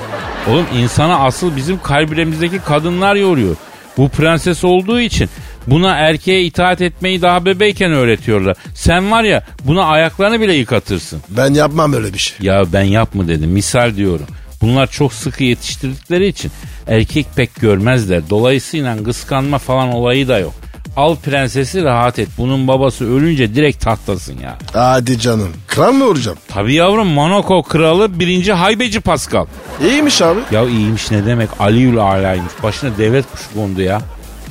Oğlum 0.49 0.65
insana 0.75 1.19
asıl 1.19 1.55
bizim 1.55 1.79
kalbimizdeki 1.81 2.59
kadınlar 2.59 3.15
yoruyor. 3.15 3.55
Bu 3.97 4.09
prenses 4.09 4.63
olduğu 4.63 4.99
için 4.99 5.29
buna 5.67 5.95
erkeğe 5.95 6.43
itaat 6.43 6.82
etmeyi 6.82 7.21
daha 7.21 7.45
bebeyken 7.45 7.91
öğretiyorlar. 7.91 8.58
Sen 8.76 9.12
var 9.12 9.23
ya 9.23 9.43
buna 9.63 9.86
ayaklarını 9.86 10.41
bile 10.41 10.54
yıkatırsın. 10.54 11.21
Ben 11.30 11.54
yapmam 11.54 11.93
öyle 11.93 12.13
bir 12.13 12.19
şey. 12.19 12.38
Ya 12.41 12.63
ben 12.73 12.84
yapma 12.84 13.28
dedim 13.28 13.49
misal 13.49 13.95
diyorum. 13.95 14.26
Bunlar 14.62 14.88
çok 14.88 15.13
sıkı 15.13 15.43
yetiştirdikleri 15.43 16.28
için 16.28 16.52
erkek 16.88 17.26
pek 17.36 17.56
görmezler. 17.56 18.21
Dolayısıyla 18.30 19.04
kıskanma 19.04 19.58
falan 19.58 19.91
olayı 19.93 20.28
da 20.28 20.39
yok. 20.39 20.54
Al 20.97 21.15
prensesi 21.15 21.84
rahat 21.84 22.19
et. 22.19 22.28
Bunun 22.38 22.67
babası 22.67 23.15
ölünce 23.15 23.56
direkt 23.56 23.84
tahtasın 23.84 24.39
ya. 24.39 24.58
Hadi 24.73 25.19
canım. 25.19 25.49
Kral 25.67 25.91
mı 25.93 26.06
olacağım? 26.06 26.38
Tabii 26.47 26.73
yavrum 26.73 27.08
Monaco 27.08 27.63
kralı 27.63 28.19
birinci 28.19 28.54
haybeci 28.54 28.99
Pascal. 29.02 29.45
İyiymiş 29.84 30.21
abi. 30.21 30.39
Ya 30.52 30.63
iyiymiş 30.65 31.12
ne 31.12 31.26
demek 31.26 31.49
Aliül 31.60 31.97
Ala'ymış. 31.97 32.54
Başına 32.63 32.97
devlet 32.97 33.32
kuşu 33.32 33.54
kondu 33.54 33.82
ya. 33.82 34.02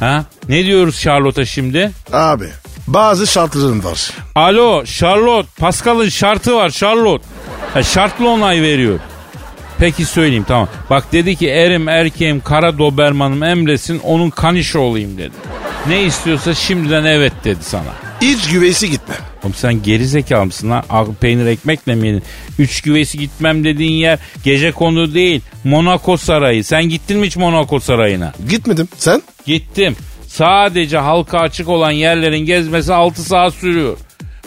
Ha? 0.02 0.24
Ne 0.48 0.64
diyoruz 0.64 1.00
Charlotte'a 1.00 1.44
şimdi? 1.44 1.90
Abi 2.12 2.48
bazı 2.86 3.26
şartlarım 3.26 3.84
var. 3.84 4.10
Alo 4.34 4.84
Charlotte. 4.84 5.48
Pascal'ın 5.58 6.08
şartı 6.08 6.54
var 6.54 6.70
Charlotte. 6.70 7.24
Ha, 7.74 7.82
şartlı 7.82 8.28
onay 8.28 8.62
veriyor. 8.62 8.98
Peki 9.78 10.04
söyleyeyim 10.04 10.44
tamam. 10.48 10.68
Bak 10.90 11.12
dedi 11.12 11.36
ki 11.36 11.48
erim 11.48 11.88
erkeğim 11.88 12.40
kara 12.40 12.78
dobermanım 12.78 13.42
emresin 13.42 13.98
onun 13.98 14.30
kanişi 14.30 14.78
olayım 14.78 15.18
dedi. 15.18 15.34
Ne 15.88 16.02
istiyorsa 16.02 16.54
şimdiden 16.54 17.04
evet 17.04 17.32
dedi 17.44 17.64
sana. 17.64 17.92
Hiç 18.22 18.48
güveysi 18.50 18.90
gitme. 18.90 19.14
Oğlum 19.42 19.54
sen 19.54 19.82
geri 19.82 20.06
zekalı 20.06 20.46
mısın 20.46 20.70
lan? 20.70 20.85
Ak- 20.90 21.20
Peynir 21.20 21.46
ekmekle 21.46 21.94
mi 21.94 22.06
yedin? 22.08 22.22
Üç 22.58 22.80
güveysi 22.82 23.18
gitmem 23.18 23.64
dediğin 23.64 23.92
yer 23.92 24.18
gece 24.44 24.72
konu 24.72 25.14
değil. 25.14 25.40
Monaco 25.64 26.16
Sarayı. 26.16 26.64
Sen 26.64 26.85
gittin 26.88 27.18
mi 27.18 27.26
hiç 27.26 27.37
Monaco 27.37 27.80
Sarayı'na? 27.80 28.32
Gitmedim. 28.48 28.88
Sen? 28.96 29.22
Gittim. 29.46 29.96
Sadece 30.26 30.98
halka 30.98 31.38
açık 31.38 31.68
olan 31.68 31.90
yerlerin 31.90 32.38
gezmesi 32.46 32.94
6 32.94 33.22
saat 33.22 33.54
sürüyor. 33.54 33.96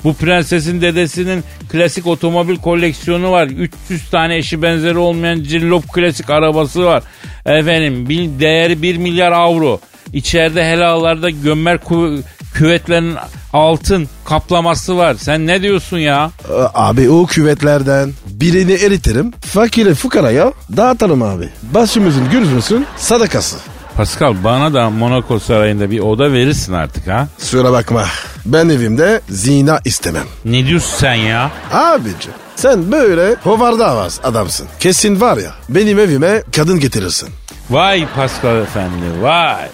Bu 0.04 0.14
prensesin 0.14 0.82
dedesinin 0.82 1.44
klasik 1.72 2.08
otomobil 2.08 2.56
koleksiyonu 2.58 3.32
var. 3.32 3.48
300 3.48 4.10
tane 4.10 4.38
eşi 4.38 4.62
benzeri 4.62 4.98
olmayan 4.98 5.44
cillop 5.44 5.94
klasik 5.94 6.30
arabası 6.30 6.86
var. 6.86 7.04
Efendim 7.46 8.10
bil, 8.10 8.40
değeri 8.40 8.82
1 8.82 8.98
milyar 8.98 9.32
avro. 9.32 9.80
İçeride 10.14 10.64
helalarda 10.66 11.30
gömmer 11.30 11.76
kü- 11.76 12.22
küvetlerin 12.54 13.16
altın 13.54 14.10
kaplaması 14.26 14.98
var. 14.98 15.16
Sen 15.20 15.48
ne 15.48 15.62
diyorsun 15.62 15.98
ya? 15.98 16.32
Aa, 16.54 16.68
Abi 16.90 17.10
o 17.10 17.26
küvetlerden 17.26 18.14
birini 18.28 18.72
eritirim. 18.74 19.34
Fakire 19.42 19.94
fukaraya 19.94 20.54
dağıtarım 20.78 21.22
abi. 21.24 21.50
Başımızın 21.74 22.30
gözümüzün 22.32 22.86
sadakası. 22.98 23.56
Pascal 23.96 24.36
bana 24.44 24.74
da 24.74 24.90
Monaco 24.90 25.40
Sarayı'nda 25.40 25.92
bir 25.92 26.00
oda 26.00 26.34
verirsin 26.34 26.74
artık 26.74 27.08
ha. 27.08 27.28
Şuna 27.52 27.72
bakma. 27.72 28.04
Ben 28.46 28.70
evimde 28.70 29.22
zina 29.30 29.80
istemem. 29.86 30.24
Ne 30.46 30.68
diyorsun 30.68 30.98
sen 30.98 31.14
ya? 31.14 31.52
Abici 31.74 32.30
sen 32.56 32.92
böyle 32.92 33.36
hovarda 33.44 33.88
avaz 33.88 34.20
adamsın. 34.24 34.68
Kesin 34.80 35.22
var 35.22 35.38
ya 35.38 35.52
benim 35.70 36.00
evime 36.00 36.44
kadın 36.56 36.80
getirirsin. 36.80 37.30
Vay 37.70 38.08
Pascal 38.16 38.58
efendi 38.62 39.22
vay. 39.22 39.68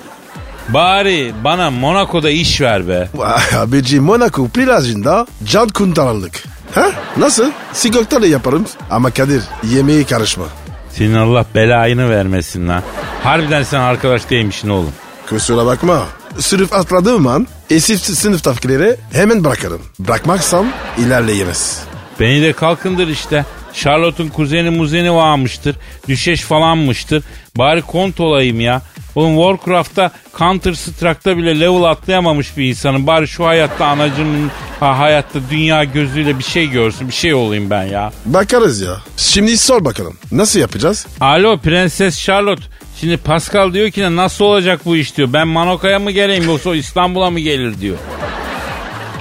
Bari 0.70 1.34
bana 1.44 1.72
Monaco'da 1.72 2.30
iş 2.30 2.62
ver 2.62 2.88
be. 2.88 3.10
Vay 3.16 3.42
abici 3.58 4.00
Monaco 4.00 4.48
plajında 4.48 5.28
can 5.46 5.68
kuntarlık. 5.70 6.44
Ha? 6.76 6.92
Nasıl? 7.18 7.52
Sigortalı 7.74 8.28
yaparım. 8.28 8.66
Ama 8.90 9.12
Kadir 9.12 9.44
yemeği 9.64 10.04
karışma. 10.06 10.46
Senin 10.90 11.16
Allah 11.16 11.46
belayını 11.56 12.10
vermesin 12.10 12.68
lan. 12.68 12.84
Harbiden 13.24 13.64
sen 13.64 13.80
arkadaş 13.80 14.30
değilmişsin 14.30 14.70
oğlum. 14.70 14.94
Kusura 15.30 15.66
bakma. 15.66 16.04
Sınıf 16.40 16.74
atladığım 16.74 17.28
an 17.28 17.48
esif 17.70 18.00
sınıftakileri 18.02 18.96
hemen 19.14 19.44
bırakırım. 19.44 19.82
Bırakmazsam 20.00 20.66
ilerleyemez. 20.98 21.80
Beni 22.20 22.42
de 22.42 22.54
kalkındır 22.54 23.08
işte. 23.08 23.46
Charlotte'un 23.74 24.28
kuzeni 24.28 24.70
muzeni 24.70 25.14
varmıştır. 25.14 25.76
Düşeş 26.08 26.42
falanmıştır. 26.42 27.24
Bari 27.58 27.82
kont 27.82 28.20
olayım 28.20 28.60
ya. 28.62 28.82
Oğlum 29.16 29.36
Warcraft'ta 29.36 30.12
Counter 30.40 30.74
Strike'da 30.74 31.38
bile 31.38 31.60
level 31.60 31.84
atlayamamış 31.84 32.58
bir 32.58 32.66
insanın. 32.70 33.08
Bari 33.08 33.28
şu 33.28 33.46
hayatta 33.46 33.86
anacımın 33.86 34.52
ha, 34.80 35.00
hayatta 35.00 35.40
dünya 35.52 35.84
gözüyle 35.84 36.40
bir 36.40 36.44
şey 36.44 36.70
görsün. 36.70 37.08
Bir 37.08 37.14
şey 37.14 37.34
olayım 37.34 37.70
ben 37.70 37.84
ya. 37.84 38.12
Bakarız 38.26 38.82
ya. 38.82 38.98
Şimdi 39.18 39.58
sor 39.58 39.86
bakalım. 39.86 40.18
Nasıl 40.32 40.60
yapacağız? 40.60 41.08
Alo 41.22 41.58
Prenses 41.58 42.20
Charlotte. 42.22 42.64
Şimdi 43.00 43.18
Pascal 43.18 43.74
diyor 43.74 43.92
ki 43.92 44.16
nasıl 44.16 44.46
olacak 44.46 44.82
bu 44.86 44.96
iş 44.96 45.18
diyor. 45.18 45.30
Ben 45.34 45.48
Manoka'ya 45.48 46.00
mı 46.00 46.12
geleyim 46.12 46.44
yoksa 46.44 46.76
İstanbul'a 46.76 47.30
mı 47.30 47.40
gelir 47.40 47.82
diyor. 47.82 47.98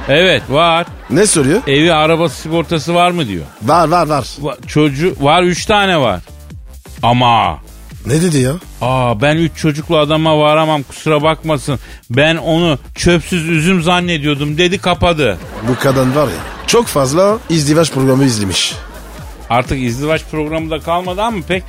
Evet 0.08 0.42
var. 0.48 0.86
Ne 1.10 1.26
soruyor? 1.26 1.62
Evi 1.66 1.92
arabası 1.92 2.40
sigortası 2.42 2.94
var 2.94 3.10
mı 3.10 3.28
diyor. 3.28 3.44
Var 3.62 3.88
var 3.88 4.06
var. 4.06 4.22
Va- 4.42 4.66
çocuğu 4.66 5.14
var 5.20 5.42
üç 5.42 5.66
tane 5.66 6.00
var. 6.00 6.20
Ama 7.02 7.58
Ne 8.06 8.22
dedi 8.22 8.38
ya? 8.38 8.52
aa 8.80 9.20
ben 9.22 9.36
üç 9.36 9.56
çocuklu 9.56 9.98
adama 9.98 10.38
varamam 10.38 10.82
kusura 10.82 11.22
bakmasın. 11.22 11.78
Ben 12.10 12.36
onu 12.36 12.78
çöpsüz 12.94 13.48
üzüm 13.48 13.82
zannediyordum 13.82 14.58
dedi 14.58 14.78
kapadı. 14.78 15.38
Bu 15.68 15.74
kadın 15.82 16.14
var 16.14 16.26
ya 16.26 16.60
çok 16.66 16.86
fazla 16.86 17.38
izdivaç 17.48 17.92
programı 17.92 18.24
izlemiş. 18.24 18.74
Artık 19.50 19.82
izdivaç 19.82 20.22
programı 20.30 20.70
da 20.70 20.78
kalmadı 20.80 21.22
ama 21.22 21.42
pek 21.48 21.62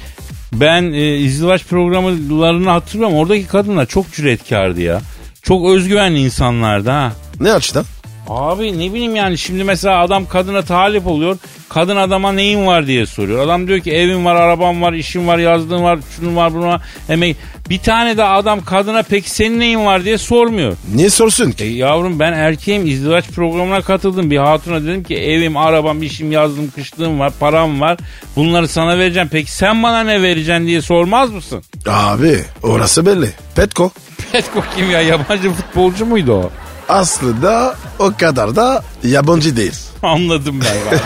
ben 0.54 0.84
e, 0.84 1.16
izdivaç 1.18 1.66
programlarını 1.66 2.70
hatırlıyorum. 2.70 3.18
Oradaki 3.18 3.48
kadınlar 3.48 3.86
çok 3.86 4.14
cüretkardı 4.14 4.82
ya. 4.82 5.02
Çok 5.44 5.70
özgüvenli 5.70 6.20
insanlardı 6.20 6.90
ha. 6.90 7.14
Ne 7.40 7.54
açıdan? 7.54 7.86
Abi 8.30 8.80
ne 8.80 8.94
bileyim 8.94 9.16
yani 9.16 9.38
şimdi 9.38 9.64
mesela 9.64 10.00
adam 10.02 10.26
kadına 10.26 10.62
talip 10.62 11.08
oluyor. 11.08 11.38
Kadın 11.70 11.96
adama 11.96 12.32
neyin 12.32 12.66
var 12.68 12.88
diye 12.88 13.06
soruyor. 13.06 13.44
Adam 13.46 13.68
diyor 13.68 13.80
ki 13.80 13.92
evim 13.92 14.26
var, 14.26 14.36
arabam 14.36 14.82
var, 14.82 14.94
işim 14.94 15.28
var, 15.28 15.38
yazdığım 15.38 15.84
var, 15.84 16.00
şunun 16.16 16.36
var, 16.36 16.54
bunun 16.54 16.68
var. 16.68 16.82
Emek. 17.10 17.38
Bir 17.70 17.80
tane 17.80 18.18
de 18.18 18.24
adam 18.24 18.64
kadına 18.66 19.04
peki 19.04 19.30
senin 19.30 19.60
neyin 19.60 19.86
var 19.86 20.04
diye 20.06 20.18
sormuyor. 20.18 20.74
Niye 20.96 21.10
sorsun 21.10 21.50
E, 21.50 21.54
ki? 21.54 21.64
yavrum 21.64 22.20
ben 22.20 22.34
erkeğim 22.34 22.86
izdivaç 22.88 23.28
programına 23.30 23.82
katıldım. 23.82 24.32
Bir 24.32 24.38
hatuna 24.38 24.82
dedim 24.84 25.04
ki 25.04 25.18
evim, 25.18 25.58
arabam, 25.58 26.04
işim, 26.04 26.32
yazdım, 26.32 26.72
kışlığım 26.76 27.20
var, 27.20 27.34
param 27.40 27.82
var. 27.82 27.98
Bunları 28.36 28.68
sana 28.68 28.98
vereceğim. 29.00 29.30
Peki 29.32 29.52
sen 29.52 29.84
bana 29.84 30.04
ne 30.04 30.22
vereceksin 30.22 30.68
diye 30.68 30.82
sormaz 30.82 31.32
mısın? 31.32 31.64
Abi 31.88 32.38
orası 32.64 33.06
belli. 33.06 33.30
Petko. 33.56 33.92
Petko 34.32 34.64
kim 34.78 34.92
ya? 34.92 35.02
Yabancı 35.02 35.52
futbolcu 35.52 36.06
muydu 36.06 36.34
o? 36.34 36.52
Aslında 36.90 37.76
o 38.00 38.14
kadar 38.20 38.56
da 38.56 38.84
yabancı 39.04 39.58
değil. 39.58 39.76
Anladım 40.04 40.60
ben. 40.62 41.00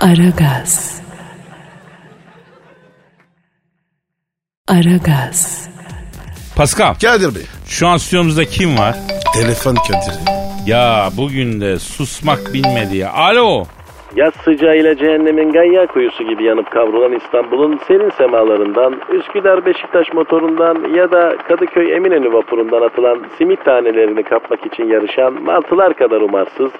Aragaz. 0.10 0.94
Aragaz. 4.68 5.62
Pascal 6.56 6.94
Kadir 6.94 7.34
Bey. 7.34 7.42
şu 7.66 7.88
an 7.88 7.96
stüdyomuzda 7.96 8.44
kim 8.44 8.78
var? 8.78 8.96
Telefon 9.34 9.74
Kadir. 9.74 10.14
Ya 10.66 11.10
bugün 11.16 11.60
de 11.60 11.78
susmak 11.78 12.52
bilmedi 12.54 12.96
ya. 12.96 13.12
Alo. 13.12 13.66
Yaz 14.16 14.34
sıcağıyla 14.34 14.96
cehennemin 14.96 15.52
gayya 15.52 15.86
kuyusu 15.86 16.24
gibi 16.24 16.44
yanıp 16.44 16.70
kavrulan 16.70 17.12
İstanbul'un 17.12 17.76
serin 17.76 18.10
semalarından, 18.10 18.94
Üsküdar 19.12 19.66
Beşiktaş 19.66 20.12
motorundan 20.12 20.94
ya 20.94 21.10
da 21.10 21.36
Kadıköy 21.48 21.92
Eminönü 21.92 22.32
vapurundan 22.32 22.82
atılan 22.82 23.18
simit 23.38 23.64
tanelerini 23.64 24.22
kapmak 24.22 24.66
için 24.66 24.86
yarışan 24.86 25.42
martılar 25.42 25.94
kadar 25.94 26.20
umarsız, 26.20 26.70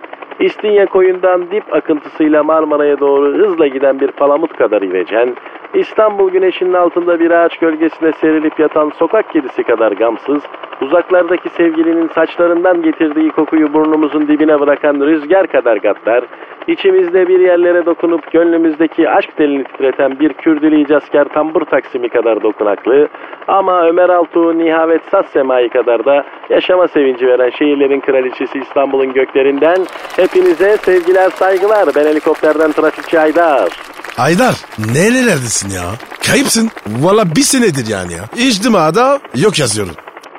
İstinye 0.40 0.86
koyundan 0.86 1.50
dip 1.50 1.74
akıntısıyla 1.74 2.42
Marmara'ya 2.42 3.00
doğru 3.00 3.38
hızla 3.38 3.66
giden 3.66 4.00
bir 4.00 4.10
palamut 4.10 4.56
kadar 4.56 4.82
ivecen, 4.82 5.36
İstanbul 5.74 6.30
güneşinin 6.30 6.72
altında 6.72 7.20
bir 7.20 7.30
ağaç 7.30 7.58
gölgesine 7.58 8.12
serilip 8.12 8.58
yatan 8.58 8.92
sokak 8.98 9.32
kedisi 9.32 9.62
kadar 9.62 9.92
gamsız, 9.92 10.42
uzaklardaki 10.80 11.48
sevgilinin 11.48 12.08
saçlarından 12.08 12.82
getirdiği 12.82 13.30
kokuyu 13.30 13.72
burnumuzun 13.72 14.28
dibine 14.28 14.60
bırakan 14.60 15.00
rüzgar 15.00 15.46
kadar 15.46 15.76
gaddar, 15.76 16.24
içimizde 16.66 17.28
bir 17.28 17.40
yerlere 17.40 17.86
dokunup 17.86 18.32
gönlümüzdeki 18.32 19.10
aşk 19.10 19.36
telini 19.36 19.64
titreten 19.64 20.20
bir 20.20 20.32
Kürdili 20.32 20.80
icazkar 20.80 21.24
tambur 21.24 21.60
taksimi 21.60 22.08
kadar 22.08 22.42
dokunaklı, 22.42 23.08
ama 23.48 23.86
Ömer 23.86 24.08
Altuğ 24.08 24.58
Nihavet 24.58 25.02
Saz 25.10 25.26
Semai 25.26 25.68
kadar 25.68 26.04
da 26.04 26.24
yaşama 26.50 26.88
sevinci 26.88 27.26
veren 27.26 27.50
şehirlerin 27.50 28.00
kraliçesi 28.00 28.58
İstanbul'un 28.58 29.12
göklerinden 29.12 29.78
hepinize 30.16 30.76
sevgiler 30.76 31.30
saygılar. 31.30 31.88
Ben 31.96 32.04
helikopterden 32.04 32.72
trafikçi 32.72 33.20
Aydar. 33.20 33.91
Aydar 34.18 34.54
nerelerdesin 34.94 35.70
ya? 35.70 35.84
Kayıpsın. 36.26 36.70
Valla 36.86 37.24
bir 37.36 37.40
senedir 37.40 37.86
yani 37.90 38.12
ya. 38.12 38.24
İçtimada 38.36 39.20
yok 39.34 39.58
yazıyorum. 39.58 39.94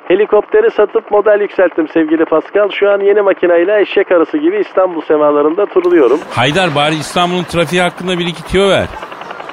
Helikopteri 0.08 0.70
satıp 0.70 1.10
model 1.10 1.40
yükselttim 1.40 1.88
sevgili 1.88 2.24
Pascal. 2.24 2.70
Şu 2.70 2.90
an 2.90 3.00
yeni 3.00 3.20
makineyle 3.22 3.80
eşek 3.80 4.12
arısı 4.12 4.38
gibi 4.38 4.60
İstanbul 4.60 5.02
semalarında 5.02 5.66
turluyorum. 5.66 6.20
Haydar 6.30 6.74
bari 6.74 6.94
İstanbul'un 6.94 7.44
trafiği 7.44 7.82
hakkında 7.82 8.18
bir 8.18 8.26
iki 8.26 8.42
tüyo 8.44 8.68
ver. 8.68 8.86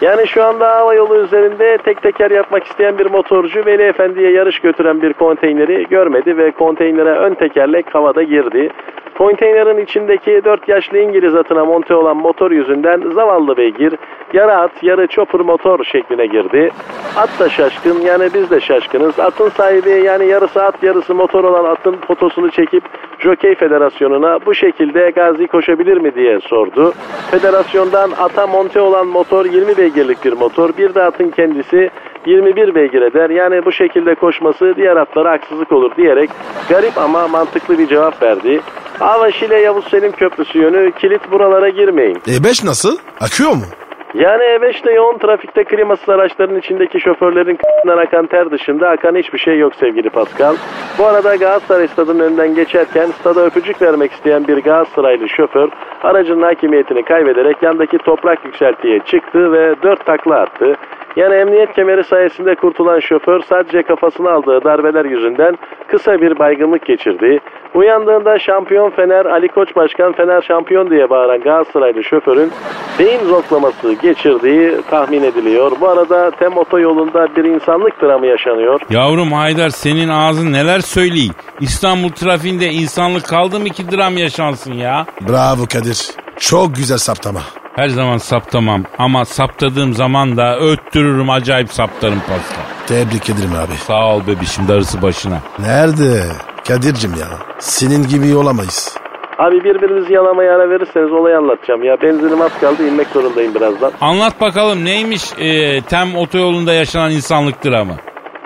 Yani 0.02 0.28
şu 0.28 0.44
anda 0.44 0.68
hava 0.72 0.94
yolu 0.94 1.24
üzerinde 1.24 1.78
tek 1.86 2.02
teker 2.02 2.32
yapmak 2.32 2.64
isteyen 2.68 2.98
bir 2.98 3.06
motorcu 3.06 3.66
Veli 3.66 3.84
Efendi'ye 3.84 4.32
yarış 4.32 4.60
götüren 4.60 5.02
bir 5.02 5.14
konteyneri 5.14 5.88
görmedi 5.90 6.38
ve 6.38 6.52
konteynere 6.52 7.10
ön 7.10 7.34
tekerlek 7.34 7.96
havada 7.96 8.24
girdi. 8.24 8.70
Konteynerin 9.18 9.84
içindeki 9.84 10.42
4 10.46 10.68
yaşlı 10.68 10.98
İngiliz 10.98 11.36
atına 11.36 11.66
monte 11.66 11.96
olan 11.96 12.18
motor 12.18 12.52
yüzünden 12.52 13.02
zavallı 13.10 13.58
beygir 13.58 13.94
yarı 14.34 14.56
at 14.56 14.84
yarı 14.84 15.08
chopper 15.08 15.42
motor 15.42 15.84
şekline 15.84 16.26
girdi. 16.26 16.72
At 17.18 17.40
da 17.40 17.50
şaşkın 17.50 18.02
yani 18.02 18.30
biz 18.34 18.52
de 18.52 18.60
şaşkınız. 18.60 19.20
Atın 19.20 19.50
sahibi 19.50 19.90
yani 19.90 20.28
yarısı 20.28 20.64
at 20.64 20.84
yarısı 20.84 21.16
motor 21.16 21.44
olan 21.44 21.66
atın 21.66 21.96
fotosunu 22.08 22.52
çekip 22.52 22.84
Jokey 23.20 23.56
Federasyonu'na 23.56 24.40
bu 24.46 24.56
şekilde 24.56 25.10
Gazi 25.10 25.48
koşabilir 25.48 25.98
mi 25.98 26.16
diye 26.16 26.40
sordu. 26.40 26.94
Federasyondan 27.32 28.12
ata 28.20 28.48
monte 28.48 28.82
olan 28.82 29.08
motor 29.08 29.46
20 29.46 29.78
beygirlik 29.78 30.26
bir 30.26 30.34
motor. 30.34 30.78
Bir 30.78 30.96
de 30.96 31.04
atın 31.04 31.30
kendisi 31.30 31.90
21 32.26 32.76
beygir 32.76 33.02
eder. 33.02 33.30
Yani 33.30 33.66
bu 33.66 33.72
şekilde 33.72 34.16
koşması 34.16 34.74
diğer 34.76 34.96
atlara 34.96 35.32
haksızlık 35.32 35.72
olur 35.72 35.96
diyerek 35.98 36.30
garip 36.70 36.98
ama 36.98 37.28
mantıklı 37.28 37.80
bir 37.80 37.88
cevap 37.88 38.24
verdi. 38.24 38.62
Hava 39.00 39.32
Şile 39.32 39.62
Yavuz 39.62 39.88
Selim 39.88 40.12
Köprüsü 40.12 40.60
yönü 40.60 40.92
kilit 40.92 41.32
buralara 41.32 41.70
girmeyin. 41.70 42.16
E5 42.16 42.66
nasıl? 42.66 42.98
Akıyor 43.22 43.52
mu? 43.52 43.66
Yani 44.14 44.44
E5'te 44.44 44.92
yoğun 44.92 45.18
trafikte 45.18 45.64
klimasız 45.64 46.10
araçların 46.10 46.60
içindeki 46.60 47.00
şoförlerin 47.00 47.56
k***den 47.56 47.98
akan 47.98 48.28
ter 48.28 48.52
dışında 48.52 48.90
akan 48.90 49.16
hiçbir 49.16 49.40
şey 49.40 49.60
yok 49.60 49.76
sevgili 49.76 50.10
Pascal. 50.10 50.56
Bu 50.98 51.06
arada 51.06 51.36
Galatasaray 51.36 51.88
stadının 51.88 52.20
önünden 52.20 52.56
geçerken 52.56 53.08
stada 53.20 53.46
öpücük 53.46 53.82
vermek 53.82 54.12
isteyen 54.12 54.48
bir 54.48 54.58
Galatasaraylı 54.58 55.30
şoför 55.30 55.70
aracın 56.04 56.42
hakimiyetini 56.42 57.04
kaybederek 57.04 57.64
yandaki 57.64 57.98
toprak 57.98 58.46
yükseltiye 58.46 59.00
çıktı 59.00 59.52
ve 59.52 59.76
dört 59.84 60.06
takla 60.06 60.36
attı. 60.36 60.76
Yani 61.16 61.36
emniyet 61.36 61.74
kemeri 61.74 62.04
sayesinde 62.04 62.56
kurtulan 62.56 63.00
şoför 63.00 63.42
sadece 63.50 63.84
kafasına 63.84 64.32
aldığı 64.32 64.64
darbeler 64.64 65.06
yüzünden 65.06 65.58
kısa 65.88 66.22
bir 66.22 66.40
baygınlık 66.40 66.86
geçirdi. 66.86 67.40
Uyandığında 67.74 68.40
şampiyon 68.40 68.90
Fener 68.90 69.26
Ali 69.26 69.48
Koç 69.48 69.76
Başkan 69.76 70.14
Fener 70.14 70.42
şampiyon 70.42 70.90
diye 70.90 71.10
bağıran 71.10 71.42
Galatasaraylı 71.42 72.04
şoförün 72.04 72.52
beyin 73.00 73.20
zoklaması 73.20 73.94
geçirdiği 73.94 74.82
tahmin 74.90 75.24
ediliyor. 75.24 75.72
Bu 75.82 75.88
arada 75.90 76.32
Tem 76.32 76.58
otoyolunda 76.58 77.28
bir 77.36 77.44
insanlık 77.44 78.02
dramı 78.02 78.28
yaşanıyor. 78.28 78.82
Yavrum 78.90 79.32
Haydar 79.32 79.70
senin 79.70 80.10
ağzın 80.10 80.54
neler 80.54 80.80
söyleyeyim. 80.80 81.34
İstanbul 81.60 82.10
trafiğinde 82.10 82.66
insanlık 82.66 83.26
kaldı 83.26 83.60
mı 83.60 83.70
ki 83.70 83.84
dram 83.92 84.18
yaşansın 84.18 84.74
ya? 84.74 85.06
Bravo 85.30 85.66
Kadir. 85.74 86.31
Çok 86.42 86.76
güzel 86.76 86.98
saptama. 86.98 87.40
Her 87.76 87.88
zaman 87.90 88.18
saptamam 88.18 88.84
ama 88.98 89.26
saptadığım 89.26 89.94
zaman 89.94 90.38
da 90.38 90.60
öttürürüm 90.60 91.30
acayip 91.30 91.70
saptarım 91.74 92.20
Pascal. 92.20 92.64
Tebrik 92.88 93.30
ederim 93.30 93.52
abi. 93.56 93.76
Sağ 93.88 94.16
ol 94.16 94.22
bebişim 94.28 94.68
darısı 94.68 95.02
başına. 95.02 95.40
Nerede? 95.60 96.24
Kadir'cim 96.68 97.12
ya. 97.20 97.28
Senin 97.60 98.08
gibi 98.08 98.36
olamayız. 98.36 98.98
Abi 99.40 99.56
birbirinizi 99.64 100.14
yalamaya 100.14 100.56
ara 100.56 100.70
verirseniz 100.70 101.12
olayı 101.12 101.38
anlatacağım 101.38 101.84
ya. 101.84 102.02
Benzinim 102.02 102.42
az 102.42 102.52
kaldı 102.62 102.88
inmek 102.88 103.08
zorundayım 103.08 103.56
birazdan. 103.56 103.92
Anlat 104.02 104.42
bakalım 104.42 104.86
neymiş 104.86 105.24
e, 105.40 105.82
Tem 105.82 106.16
otoyolunda 106.16 106.74
yaşanan 106.74 107.12
insanlık 107.12 107.66
dramı? 107.66 107.96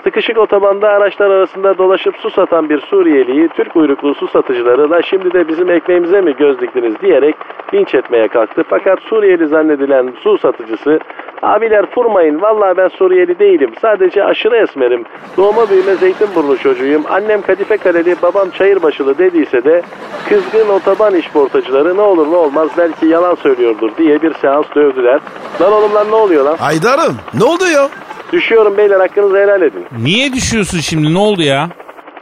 Sıkışık 0.05 0.37
otobanda 0.37 0.89
araçlar 0.89 1.29
arasında 1.29 1.77
dolaşıp 1.77 2.15
su 2.17 2.29
satan 2.29 2.69
bir 2.69 2.79
Suriyeliyi 2.79 3.47
Türk 3.47 3.75
uyruklu 3.75 4.15
su 4.15 4.27
satıcıları 4.27 4.89
da 4.89 5.01
şimdi 5.01 5.33
de 5.33 5.47
bizim 5.47 5.69
ekmeğimize 5.69 6.21
mi 6.21 6.35
göz 6.35 6.61
diktiniz 6.61 6.93
diyerek 7.01 7.35
linç 7.73 7.95
etmeye 7.95 8.27
kalktı. 8.27 8.63
Fakat 8.69 8.99
Suriyeli 8.99 9.47
zannedilen 9.47 10.13
su 10.23 10.37
satıcısı 10.37 10.99
abiler 11.41 11.85
furmayın 11.85 12.41
vallahi 12.41 12.77
ben 12.77 12.87
Suriyeli 12.87 13.39
değilim 13.39 13.71
sadece 13.81 14.23
aşırı 14.23 14.55
esmerim 14.57 15.05
doğma 15.37 15.69
büyüme 15.69 15.95
Zeytinburnu 15.95 16.57
çocuğuyum 16.57 17.03
annem 17.09 17.41
kadife 17.41 17.77
kaleli 17.77 18.15
babam 18.21 18.49
çayırbaşılı 18.49 19.17
dediyse 19.17 19.63
de 19.63 19.81
kızgın 20.29 20.69
otoban 20.69 21.15
işportacıları 21.15 21.97
ne 21.97 22.01
olur 22.01 22.31
ne 22.31 22.35
olmaz 22.35 22.69
belki 22.77 23.05
yalan 23.05 23.35
söylüyordur 23.35 23.91
diye 23.97 24.21
bir 24.21 24.33
seans 24.33 24.65
dövdüler. 24.75 25.19
Lan 25.61 25.73
oğlum 25.73 25.93
lan 25.93 26.11
ne 26.11 26.15
oluyor 26.15 26.45
lan? 26.45 26.57
Haydar'ım 26.57 27.15
ne 27.33 27.43
oldu 27.43 27.63
ya? 27.73 27.89
Düşüyorum 28.35 28.77
beyler 28.77 28.99
hakkınızı 28.99 29.37
helal 29.37 29.61
edin. 29.61 29.85
Niye 30.03 30.33
düşüyorsun 30.33 30.79
şimdi 30.79 31.13
ne 31.13 31.17
oldu 31.19 31.41
ya? 31.41 31.69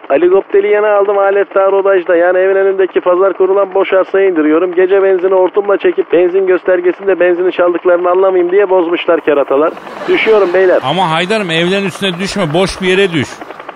Helikopteri 0.07 0.67
yeni 0.67 0.87
aldım 0.87 1.17
alet 1.17 1.55
rodajda. 1.55 2.15
Yani 2.15 2.37
evin 2.37 2.55
önündeki 2.55 3.01
pazar 3.01 3.33
kurulan 3.33 3.73
boş 3.73 3.93
arsaya 3.93 4.29
indiriyorum. 4.29 4.75
Gece 4.75 5.03
benzini 5.03 5.33
hortumla 5.33 5.77
çekip 5.77 6.13
benzin 6.13 6.47
göstergesinde 6.47 7.19
benzini 7.19 7.51
çaldıklarını 7.51 8.09
anlamayayım 8.09 8.51
diye 8.51 8.69
bozmuşlar 8.69 9.21
keratalar. 9.21 9.73
Düşüyorum 10.07 10.53
beyler. 10.53 10.79
Ama 10.83 11.11
Haydar'ım 11.11 11.49
evlerin 11.51 11.85
üstüne 11.85 12.19
düşme 12.19 12.53
boş 12.53 12.81
bir 12.81 12.87
yere 12.87 13.11
düş. 13.11 13.27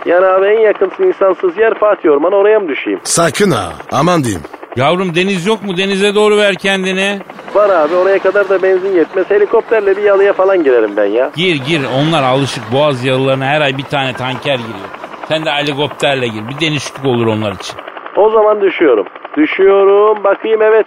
Yani 0.06 0.26
abi 0.26 0.46
en 0.46 0.60
yakın 0.60 0.92
insansız 1.04 1.58
yer 1.58 1.74
Fatih 1.80 2.12
Orman 2.12 2.34
oraya 2.34 2.60
mı 2.60 2.68
düşeyim? 2.68 3.00
Sakın 3.04 3.52
ha. 3.52 3.74
Aman 3.92 4.24
diyeyim. 4.24 4.44
Yavrum 4.78 5.16
deniz 5.16 5.46
yok 5.46 5.64
mu 5.64 5.78
denize 5.78 6.16
doğru 6.16 6.38
ver 6.38 6.56
kendini. 6.56 7.20
Var 7.54 7.70
abi 7.70 7.96
oraya 7.96 8.20
kadar 8.20 8.50
da 8.50 8.64
benzin 8.64 8.96
yetmez. 8.96 9.30
Helikopterle 9.30 9.98
bir 9.98 10.02
yalıya 10.04 10.34
falan 10.34 10.64
girerim 10.64 10.98
ben 10.98 11.06
ya. 11.06 11.32
Gir 11.36 11.56
gir 11.56 11.82
onlar 11.96 12.24
alışık 12.24 12.72
boğaz 12.72 13.06
yalılarına 13.06 13.46
her 13.46 13.62
ay 13.62 13.78
bir 13.78 13.84
tane 13.84 14.14
tanker 14.14 14.56
giriyor. 14.56 14.90
Sen 15.28 15.46
de 15.46 15.52
helikopterle 15.52 16.28
gir 16.28 16.48
bir 16.48 16.60
denişlik 16.60 17.06
olur 17.06 17.28
onlar 17.28 17.52
için. 17.52 17.76
O 18.16 18.30
zaman 18.30 18.62
düşüyorum. 18.62 19.08
Düşüyorum 19.38 20.24
bakayım 20.24 20.62
evet. 20.62 20.86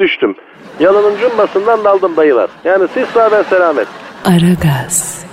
Düştüm. 0.00 0.34
Yalının 0.80 1.18
cumbasından 1.20 1.84
daldım 1.84 2.16
dayılar. 2.16 2.50
Yani 2.64 2.88
siz 2.94 3.08
sağ 3.08 3.32
ben 3.32 3.42
selamet. 3.42 3.88
Aragaz. 4.24 5.24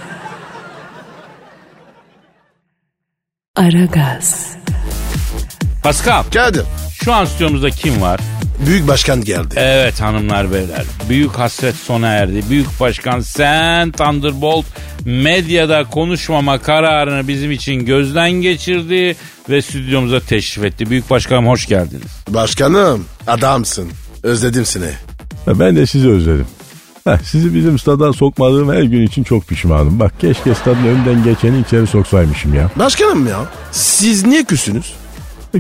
Aragaz. 3.56 4.58
Pascal 5.84 6.24
Kadir. 6.34 6.79
Şu 7.10 7.14
an 7.16 7.26
stüdyomuzda 7.26 7.70
kim 7.70 8.02
var? 8.02 8.20
Büyük 8.66 8.88
başkan 8.88 9.24
geldi. 9.24 9.56
Evet 9.56 10.02
hanımlar 10.02 10.54
beyler. 10.54 10.84
Büyük 11.10 11.32
hasret 11.32 11.76
sona 11.76 12.08
erdi. 12.08 12.44
Büyük 12.50 12.80
başkan 12.80 13.20
sen 13.20 13.92
Thunderbolt 13.92 14.66
medyada 15.06 15.84
konuşmama 15.84 16.58
kararını 16.58 17.28
bizim 17.28 17.52
için 17.52 17.86
gözden 17.86 18.32
geçirdi 18.32 19.16
ve 19.50 19.62
stüdyomuza 19.62 20.20
teşrif 20.20 20.64
etti. 20.64 20.90
Büyük 20.90 21.10
başkanım 21.10 21.48
hoş 21.48 21.66
geldiniz. 21.66 22.12
Başkanım 22.30 23.06
adamsın. 23.28 23.90
Özledim 24.24 24.66
seni. 24.66 24.92
Ben 25.48 25.76
de 25.76 25.86
sizi 25.86 26.10
özledim. 26.10 26.48
Heh, 27.04 27.18
sizi 27.26 27.56
bizim 27.56 27.80
stada 27.80 28.14
sokmadığım 28.14 28.74
her 28.74 28.84
gün 28.84 29.08
için 29.08 29.24
çok 29.24 29.48
pişmanım. 29.48 30.00
Bak 30.00 30.20
keşke 30.20 30.56
stadın 30.56 30.84
önünden 30.84 31.24
geçeni 31.24 31.60
içeri 31.60 31.88
soksaymışım 31.88 32.54
ya. 32.54 32.70
Başkanım 32.76 33.28
ya 33.28 33.40
siz 33.72 34.26
niye 34.26 34.44
küsünüz? 34.44 34.94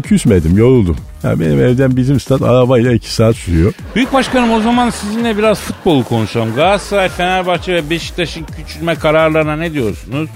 Küsmedim, 0.04 0.58
yoruldum. 0.58 0.96
Ya 1.24 1.40
benim 1.40 1.60
evden 1.60 1.98
bizim 1.98 2.20
stat 2.20 2.42
arabayla 2.42 2.94
iki 2.94 3.14
saat 3.14 3.36
sürüyor. 3.36 3.74
Büyük 3.96 4.14
başkanım 4.14 4.52
o 4.52 4.62
zaman 4.62 4.90
sizinle 4.90 5.38
biraz 5.38 5.60
futbolu 5.60 6.04
konuşalım. 6.04 6.56
Galatasaray, 6.56 7.10
Fenerbahçe 7.10 7.74
ve 7.74 7.90
Beşiktaş'ın 7.90 8.46
küçülme 8.58 8.96
kararlarına 8.96 9.56
ne 9.56 9.74
diyorsunuz? 9.74 10.30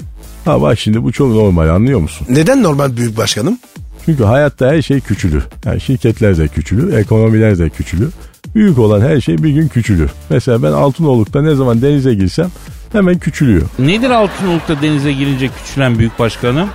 Ha 0.46 0.62
bak 0.62 0.80
şimdi 0.80 1.04
bu 1.04 1.12
çok 1.12 1.32
normal 1.32 1.70
anlıyor 1.70 2.00
musun? 2.00 2.28
Neden 2.30 2.63
normal 2.63 2.98
büyük 2.98 3.18
başkanım? 3.18 3.58
Çünkü 4.06 4.24
hayatta 4.24 4.68
her 4.68 4.82
şey 4.82 5.00
küçülür. 5.00 5.44
Yani 5.66 5.82
şirketler 5.82 6.38
de 6.38 6.48
küçülür, 6.48 6.94
ekonomiler 6.94 7.58
de 7.58 7.70
küçülür. 7.70 8.10
Büyük 8.56 8.80
olan 8.80 9.02
her 9.02 9.22
şey 9.22 9.44
bir 9.44 9.50
gün 9.50 9.68
küçülür. 9.68 10.10
Mesela 10.30 10.63
ben 10.63 10.72
Altınoluk'ta 10.72 11.42
ne 11.42 11.56
zaman 11.56 11.82
denize 11.82 12.13
girsem 12.13 12.50
hemen 12.92 13.20
küçülüyor. 13.20 13.62
Nedir 13.80 14.10
Altınoluk'ta 14.10 14.82
denize 14.82 15.13
girince 15.13 15.48
küçülen 15.48 16.00
büyük 16.00 16.20
başkanım? 16.20 16.70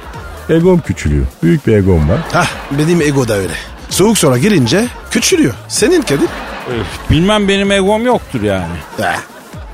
Egom 0.51 0.81
küçülüyor. 0.81 1.27
Büyük 1.43 1.67
bir 1.67 1.73
egom 1.73 2.09
var. 2.09 2.19
Hah 2.33 2.47
benim 2.79 3.03
ego 3.03 3.29
da 3.29 3.35
öyle. 3.35 3.53
Soğuk 3.91 4.19
sonra 4.19 4.39
girince 4.39 4.87
küçülüyor. 5.11 5.55
Senin 5.69 6.03
Kadir? 6.03 6.29
Öf, 6.81 7.11
bilmem 7.11 7.49
benim 7.49 7.73
egom 7.73 8.07
yoktur 8.07 8.43
yani. 8.43 8.75
Eh, 8.99 9.05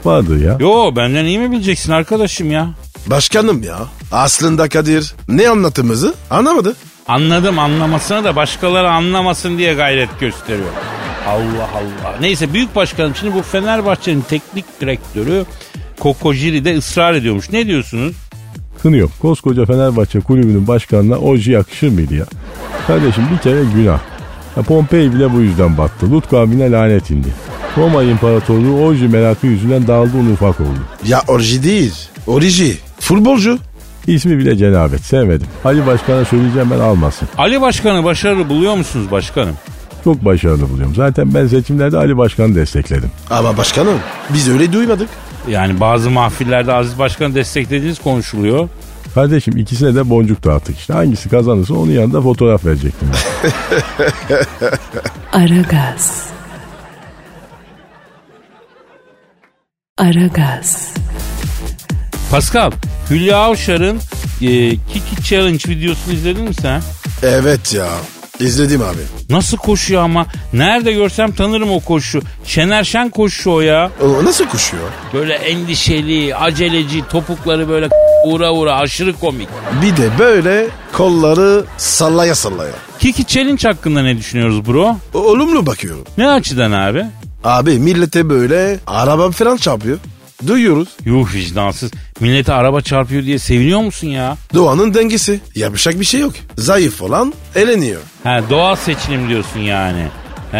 Vardır 0.04 0.40
ya. 0.44 0.56
Yo 0.60 0.96
benden 0.96 1.24
iyi 1.24 1.38
mi 1.38 1.50
bileceksin 1.52 1.92
arkadaşım 1.92 2.50
ya? 2.50 2.68
başkanım 3.06 3.62
ya. 3.62 3.78
Aslında 4.12 4.68
Kadir 4.68 5.14
ne 5.28 5.48
anlatımızı 5.48 6.14
anlamadı. 6.30 6.76
Anladım 7.08 7.58
anlamasını 7.58 8.24
da 8.24 8.36
başkaları 8.36 8.90
anlamasın 8.90 9.58
diye 9.58 9.74
gayret 9.74 10.20
gösteriyor. 10.20 10.68
Allah 11.28 11.68
Allah. 11.74 12.14
Neyse 12.20 12.52
büyük 12.52 12.76
başkanım 12.76 13.14
şimdi 13.20 13.34
bu 13.34 13.42
Fenerbahçe'nin 13.42 14.20
teknik 14.20 14.80
direktörü 14.80 15.44
Kokojiri 16.00 16.64
de 16.64 16.76
ısrar 16.78 17.14
ediyormuş. 17.14 17.50
Ne 17.50 17.66
diyorsunuz? 17.66 18.16
Kınıyor. 18.84 19.10
Koskoca 19.22 19.64
Fenerbahçe 19.64 20.20
kulübünün 20.20 20.66
başkanına 20.66 21.16
oji 21.16 21.50
yakışır 21.52 21.88
mıydı 21.88 22.14
ya? 22.14 22.24
Kardeşim 22.86 23.24
bir 23.32 23.38
kere 23.38 23.60
günah. 23.74 24.00
Ya 24.56 24.62
Pompei 24.62 25.12
bile 25.12 25.32
bu 25.32 25.40
yüzden 25.40 25.78
battı. 25.78 26.10
Lut 26.10 26.30
kavmine 26.30 26.70
lanet 26.70 27.10
indi. 27.10 27.28
Roma 27.76 28.02
İmparatorluğu 28.02 28.84
oji 28.86 29.08
merakı 29.08 29.46
yüzünden 29.46 29.86
dağıldı 29.86 30.16
un 30.16 30.32
ufak 30.32 30.60
oldu. 30.60 30.78
Ya 31.06 31.22
orji 31.28 31.62
değil. 31.62 31.94
Oriji. 32.26 32.76
Futbolcu. 33.00 33.58
İsmi 34.06 34.38
bile 34.38 34.56
cenabet 34.56 35.00
sevmedim. 35.00 35.46
Ali 35.64 35.86
Başkan'a 35.86 36.24
söyleyeceğim 36.24 36.68
ben 36.70 36.78
almasın. 36.78 37.28
Ali 37.38 37.60
Başkan'ı 37.60 38.04
başarılı 38.04 38.48
buluyor 38.48 38.74
musunuz 38.76 39.10
başkanım? 39.10 39.54
Çok 40.04 40.24
başarılı 40.24 40.70
buluyorum. 40.70 40.94
Zaten 40.94 41.34
ben 41.34 41.46
seçimlerde 41.46 41.96
Ali 41.96 42.16
Başkan'ı 42.16 42.54
destekledim. 42.54 43.10
Ama 43.30 43.56
başkanım 43.56 43.98
biz 44.34 44.48
öyle 44.48 44.72
duymadık. 44.72 45.08
Yani 45.48 45.80
bazı 45.80 46.10
mahfillerde 46.10 46.72
Aziz 46.72 46.98
Başkan'ı 46.98 47.34
desteklediğiniz 47.34 47.98
konuşuluyor. 47.98 48.68
Kardeşim 49.14 49.56
ikisine 49.56 49.94
de 49.94 50.10
boncuk 50.10 50.44
dağıttık 50.44 50.78
işte. 50.78 50.92
Hangisi 50.92 51.28
kazanırsa 51.28 51.74
onun 51.74 51.92
yanında 51.92 52.22
fotoğraf 52.22 52.64
verecektim. 52.64 53.08
Aragaz. 55.32 56.26
Aragaz. 59.98 60.94
Pascal, 62.30 62.70
Hülya 63.10 63.36
Avşar'ın 63.36 63.96
e, 64.42 64.70
Kiki 64.70 65.24
Challenge 65.24 65.68
videosunu 65.68 66.14
izledin 66.14 66.44
mi 66.44 66.54
sen? 66.54 66.82
Evet 67.22 67.74
ya. 67.74 67.88
İzledim 68.40 68.82
abi. 68.82 68.98
Nasıl 69.30 69.56
koşuyor 69.56 70.02
ama? 70.02 70.26
Nerede 70.52 70.92
görsem 70.92 71.32
tanırım 71.32 71.70
o 71.70 71.80
koşu. 71.80 72.20
Şener 72.44 72.84
Şen 72.84 73.10
koşu 73.10 73.50
o 73.50 73.60
ya. 73.60 73.90
O 74.02 74.24
nasıl 74.24 74.44
koşuyor? 74.46 74.82
Böyle 75.14 75.34
endişeli, 75.34 76.36
aceleci, 76.36 77.02
topukları 77.10 77.68
böyle 77.68 77.88
uğra 78.26 78.52
uğra 78.52 78.76
aşırı 78.76 79.12
komik. 79.12 79.48
Bir 79.82 79.96
de 79.96 80.08
böyle 80.18 80.66
kolları 80.92 81.64
sallaya 81.78 82.34
sallaya. 82.34 82.72
Kiki 82.98 83.24
Challenge 83.26 83.68
hakkında 83.68 84.02
ne 84.02 84.16
düşünüyoruz 84.18 84.66
bro? 84.66 84.96
O- 85.14 85.18
Olumlu 85.18 85.66
bakıyorum. 85.66 86.04
Ne 86.18 86.28
açıdan 86.28 86.72
abi? 86.72 87.04
Abi 87.44 87.78
millete 87.78 88.28
böyle 88.30 88.78
araba 88.86 89.30
falan 89.30 89.56
çarpıyor. 89.56 89.98
Duyuyoruz. 90.46 90.88
Yuh 91.04 91.34
vicdansız. 91.34 91.90
Millete 92.20 92.52
araba 92.52 92.80
çarpıyor 92.80 93.22
diye 93.24 93.38
seviniyor 93.38 93.80
musun 93.80 94.08
ya? 94.08 94.36
Doğanın 94.54 94.94
dengesi. 94.94 95.40
Yapacak 95.54 96.00
bir 96.00 96.04
şey 96.04 96.20
yok. 96.20 96.32
Zayıf 96.58 97.02
olan 97.02 97.34
eleniyor. 97.54 98.00
Ha 98.24 98.40
doğal 98.50 98.76
seçilim 98.76 99.28
diyorsun 99.28 99.60
yani. 99.60 100.06
He, 100.52 100.58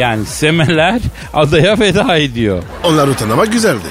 yani 0.00 0.26
semeler 0.26 1.00
adaya 1.34 1.80
veda 1.80 2.16
ediyor. 2.16 2.62
Onları 2.84 3.14
tanımak 3.14 3.52
güzeldi. 3.52 3.86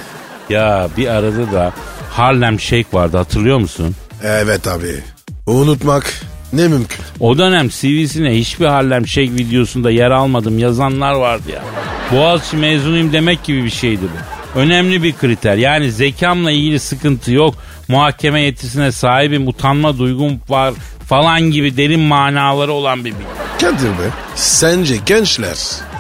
Ya 0.50 0.90
bir 0.98 1.08
arada 1.08 1.52
da 1.52 1.74
Harlem 2.10 2.60
Shake 2.60 2.88
vardı 2.94 3.18
hatırlıyor 3.18 3.58
musun? 3.60 3.96
Evet 4.24 4.68
abi. 4.68 5.00
Unutmak 5.48 6.14
ne 6.54 6.68
mümkün. 6.68 7.00
O 7.20 7.38
dönem 7.38 7.70
CV'sine 7.70 8.38
hiçbir 8.40 8.66
Harlem 8.66 9.08
Shake 9.08 9.32
videosunda 9.32 9.92
yer 9.92 10.12
almadım 10.12 10.60
yazanlar 10.60 11.14
vardı 11.14 11.44
ya. 11.54 11.64
Boğaziçi 12.12 12.58
mezunuyum 12.58 13.14
demek 13.14 13.44
gibi 13.44 13.64
bir 13.64 13.70
şeydi 13.70 14.02
bu. 14.02 14.43
Önemli 14.56 15.04
bir 15.04 15.14
kriter. 15.14 15.56
Yani 15.56 15.92
zekamla 15.92 16.52
ilgili 16.52 16.80
sıkıntı 16.80 17.32
yok. 17.32 17.56
Muhakeme 17.88 18.42
yetisine 18.42 18.92
sahibim, 18.92 19.48
utanma 19.48 19.98
duygum 19.98 20.40
var 20.50 20.74
falan 21.08 21.42
gibi 21.42 21.78
derin 21.78 22.00
manaları 22.00 22.72
olan 22.72 23.00
bir 23.00 23.12
bilgi. 23.12 23.24
Kadir 23.62 23.90
be. 23.90 24.10
Sence 24.36 24.96
gençler 25.06 25.58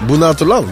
bunu 0.10 0.26
hatırlar 0.26 0.60
mı? 0.60 0.68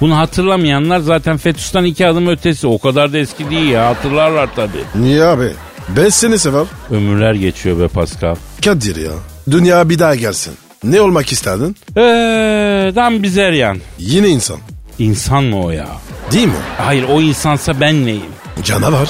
Bunu 0.00 0.16
hatırlamayanlar 0.18 0.98
zaten 0.98 1.36
Fetus'tan 1.36 1.84
iki 1.84 2.06
adım 2.06 2.28
ötesi. 2.28 2.66
O 2.66 2.78
kadar 2.78 3.12
da 3.12 3.18
eski 3.18 3.50
değil 3.50 3.68
ya 3.68 3.86
hatırlarlar 3.86 4.48
tabii. 4.56 4.84
Niye 5.04 5.24
abi? 5.24 5.50
Ben 5.88 6.08
seni 6.08 6.38
sever. 6.38 6.64
Ömürler 6.90 7.34
geçiyor 7.34 7.80
be 7.80 7.88
Pascal. 7.88 8.34
Kadir 8.64 8.96
ya. 8.96 9.10
Dünya 9.50 9.88
bir 9.90 9.98
daha 9.98 10.14
gelsin. 10.14 10.54
Ne 10.84 11.00
olmak 11.00 11.32
isterdin? 11.32 11.76
Eee 11.96 12.02
Dan 12.96 13.22
Bizeryan. 13.22 13.78
Yine 13.98 14.28
insan. 14.28 14.58
İnsan 14.98 15.44
mı 15.44 15.60
o 15.64 15.70
ya? 15.70 15.86
Değil 16.32 16.46
mi? 16.46 16.52
Hayır 16.78 17.04
o 17.10 17.20
insansa 17.20 17.80
ben 17.80 18.06
neyim? 18.06 18.32
Canavar. 18.62 19.08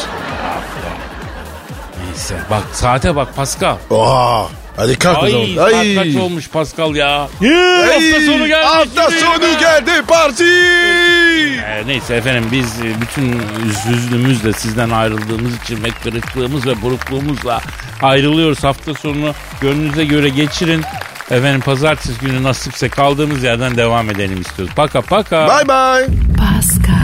Neyse 2.07 2.35
bak 2.51 2.63
saate 2.73 3.17
bak 3.17 3.37
Pascal. 3.37 3.77
Oha. 3.91 4.47
Hadi 4.77 4.99
kalk 4.99 5.19
o 5.23 5.25
Ay 5.25 5.31
zaman. 5.31 5.47
saat 5.57 5.75
Ay. 5.75 5.95
kaç 5.95 6.17
olmuş 6.17 6.49
Pascal 6.49 6.95
ya? 6.95 7.29
Ay. 7.43 7.49
hafta 7.87 8.21
sonu 8.27 8.47
geldi. 8.47 8.65
Hafta 8.67 9.11
sonu 9.11 9.59
geldi 9.61 9.91
parti. 10.09 10.45
Ee, 10.45 11.83
neyse 11.87 12.15
efendim 12.15 12.45
biz 12.53 12.67
e, 12.81 13.01
bütün 13.01 13.43
hüznümüzle 13.89 14.53
sizden 14.53 14.91
ayrıldığımız 14.91 15.63
için 15.65 15.85
ve 15.85 15.89
kırıklığımız 16.03 16.67
ve 16.67 16.83
burukluğumuzla 16.83 17.61
ayrılıyoruz. 18.03 18.65
Hafta 18.65 18.95
sonunu 18.95 19.33
gönlünüze 19.61 20.05
göre 20.05 20.29
geçirin. 20.29 20.85
Efendim 21.31 21.61
pazartesi 21.61 22.21
günü 22.21 22.43
nasipse 22.43 22.89
kaldığımız 22.89 23.43
yerden 23.43 23.77
devam 23.77 24.11
edelim 24.11 24.41
istiyoruz. 24.41 24.75
Paka 24.77 25.01
paka. 25.03 25.47
Bye 25.49 25.69
bye. 25.69 26.17
Pascal, 26.39 27.04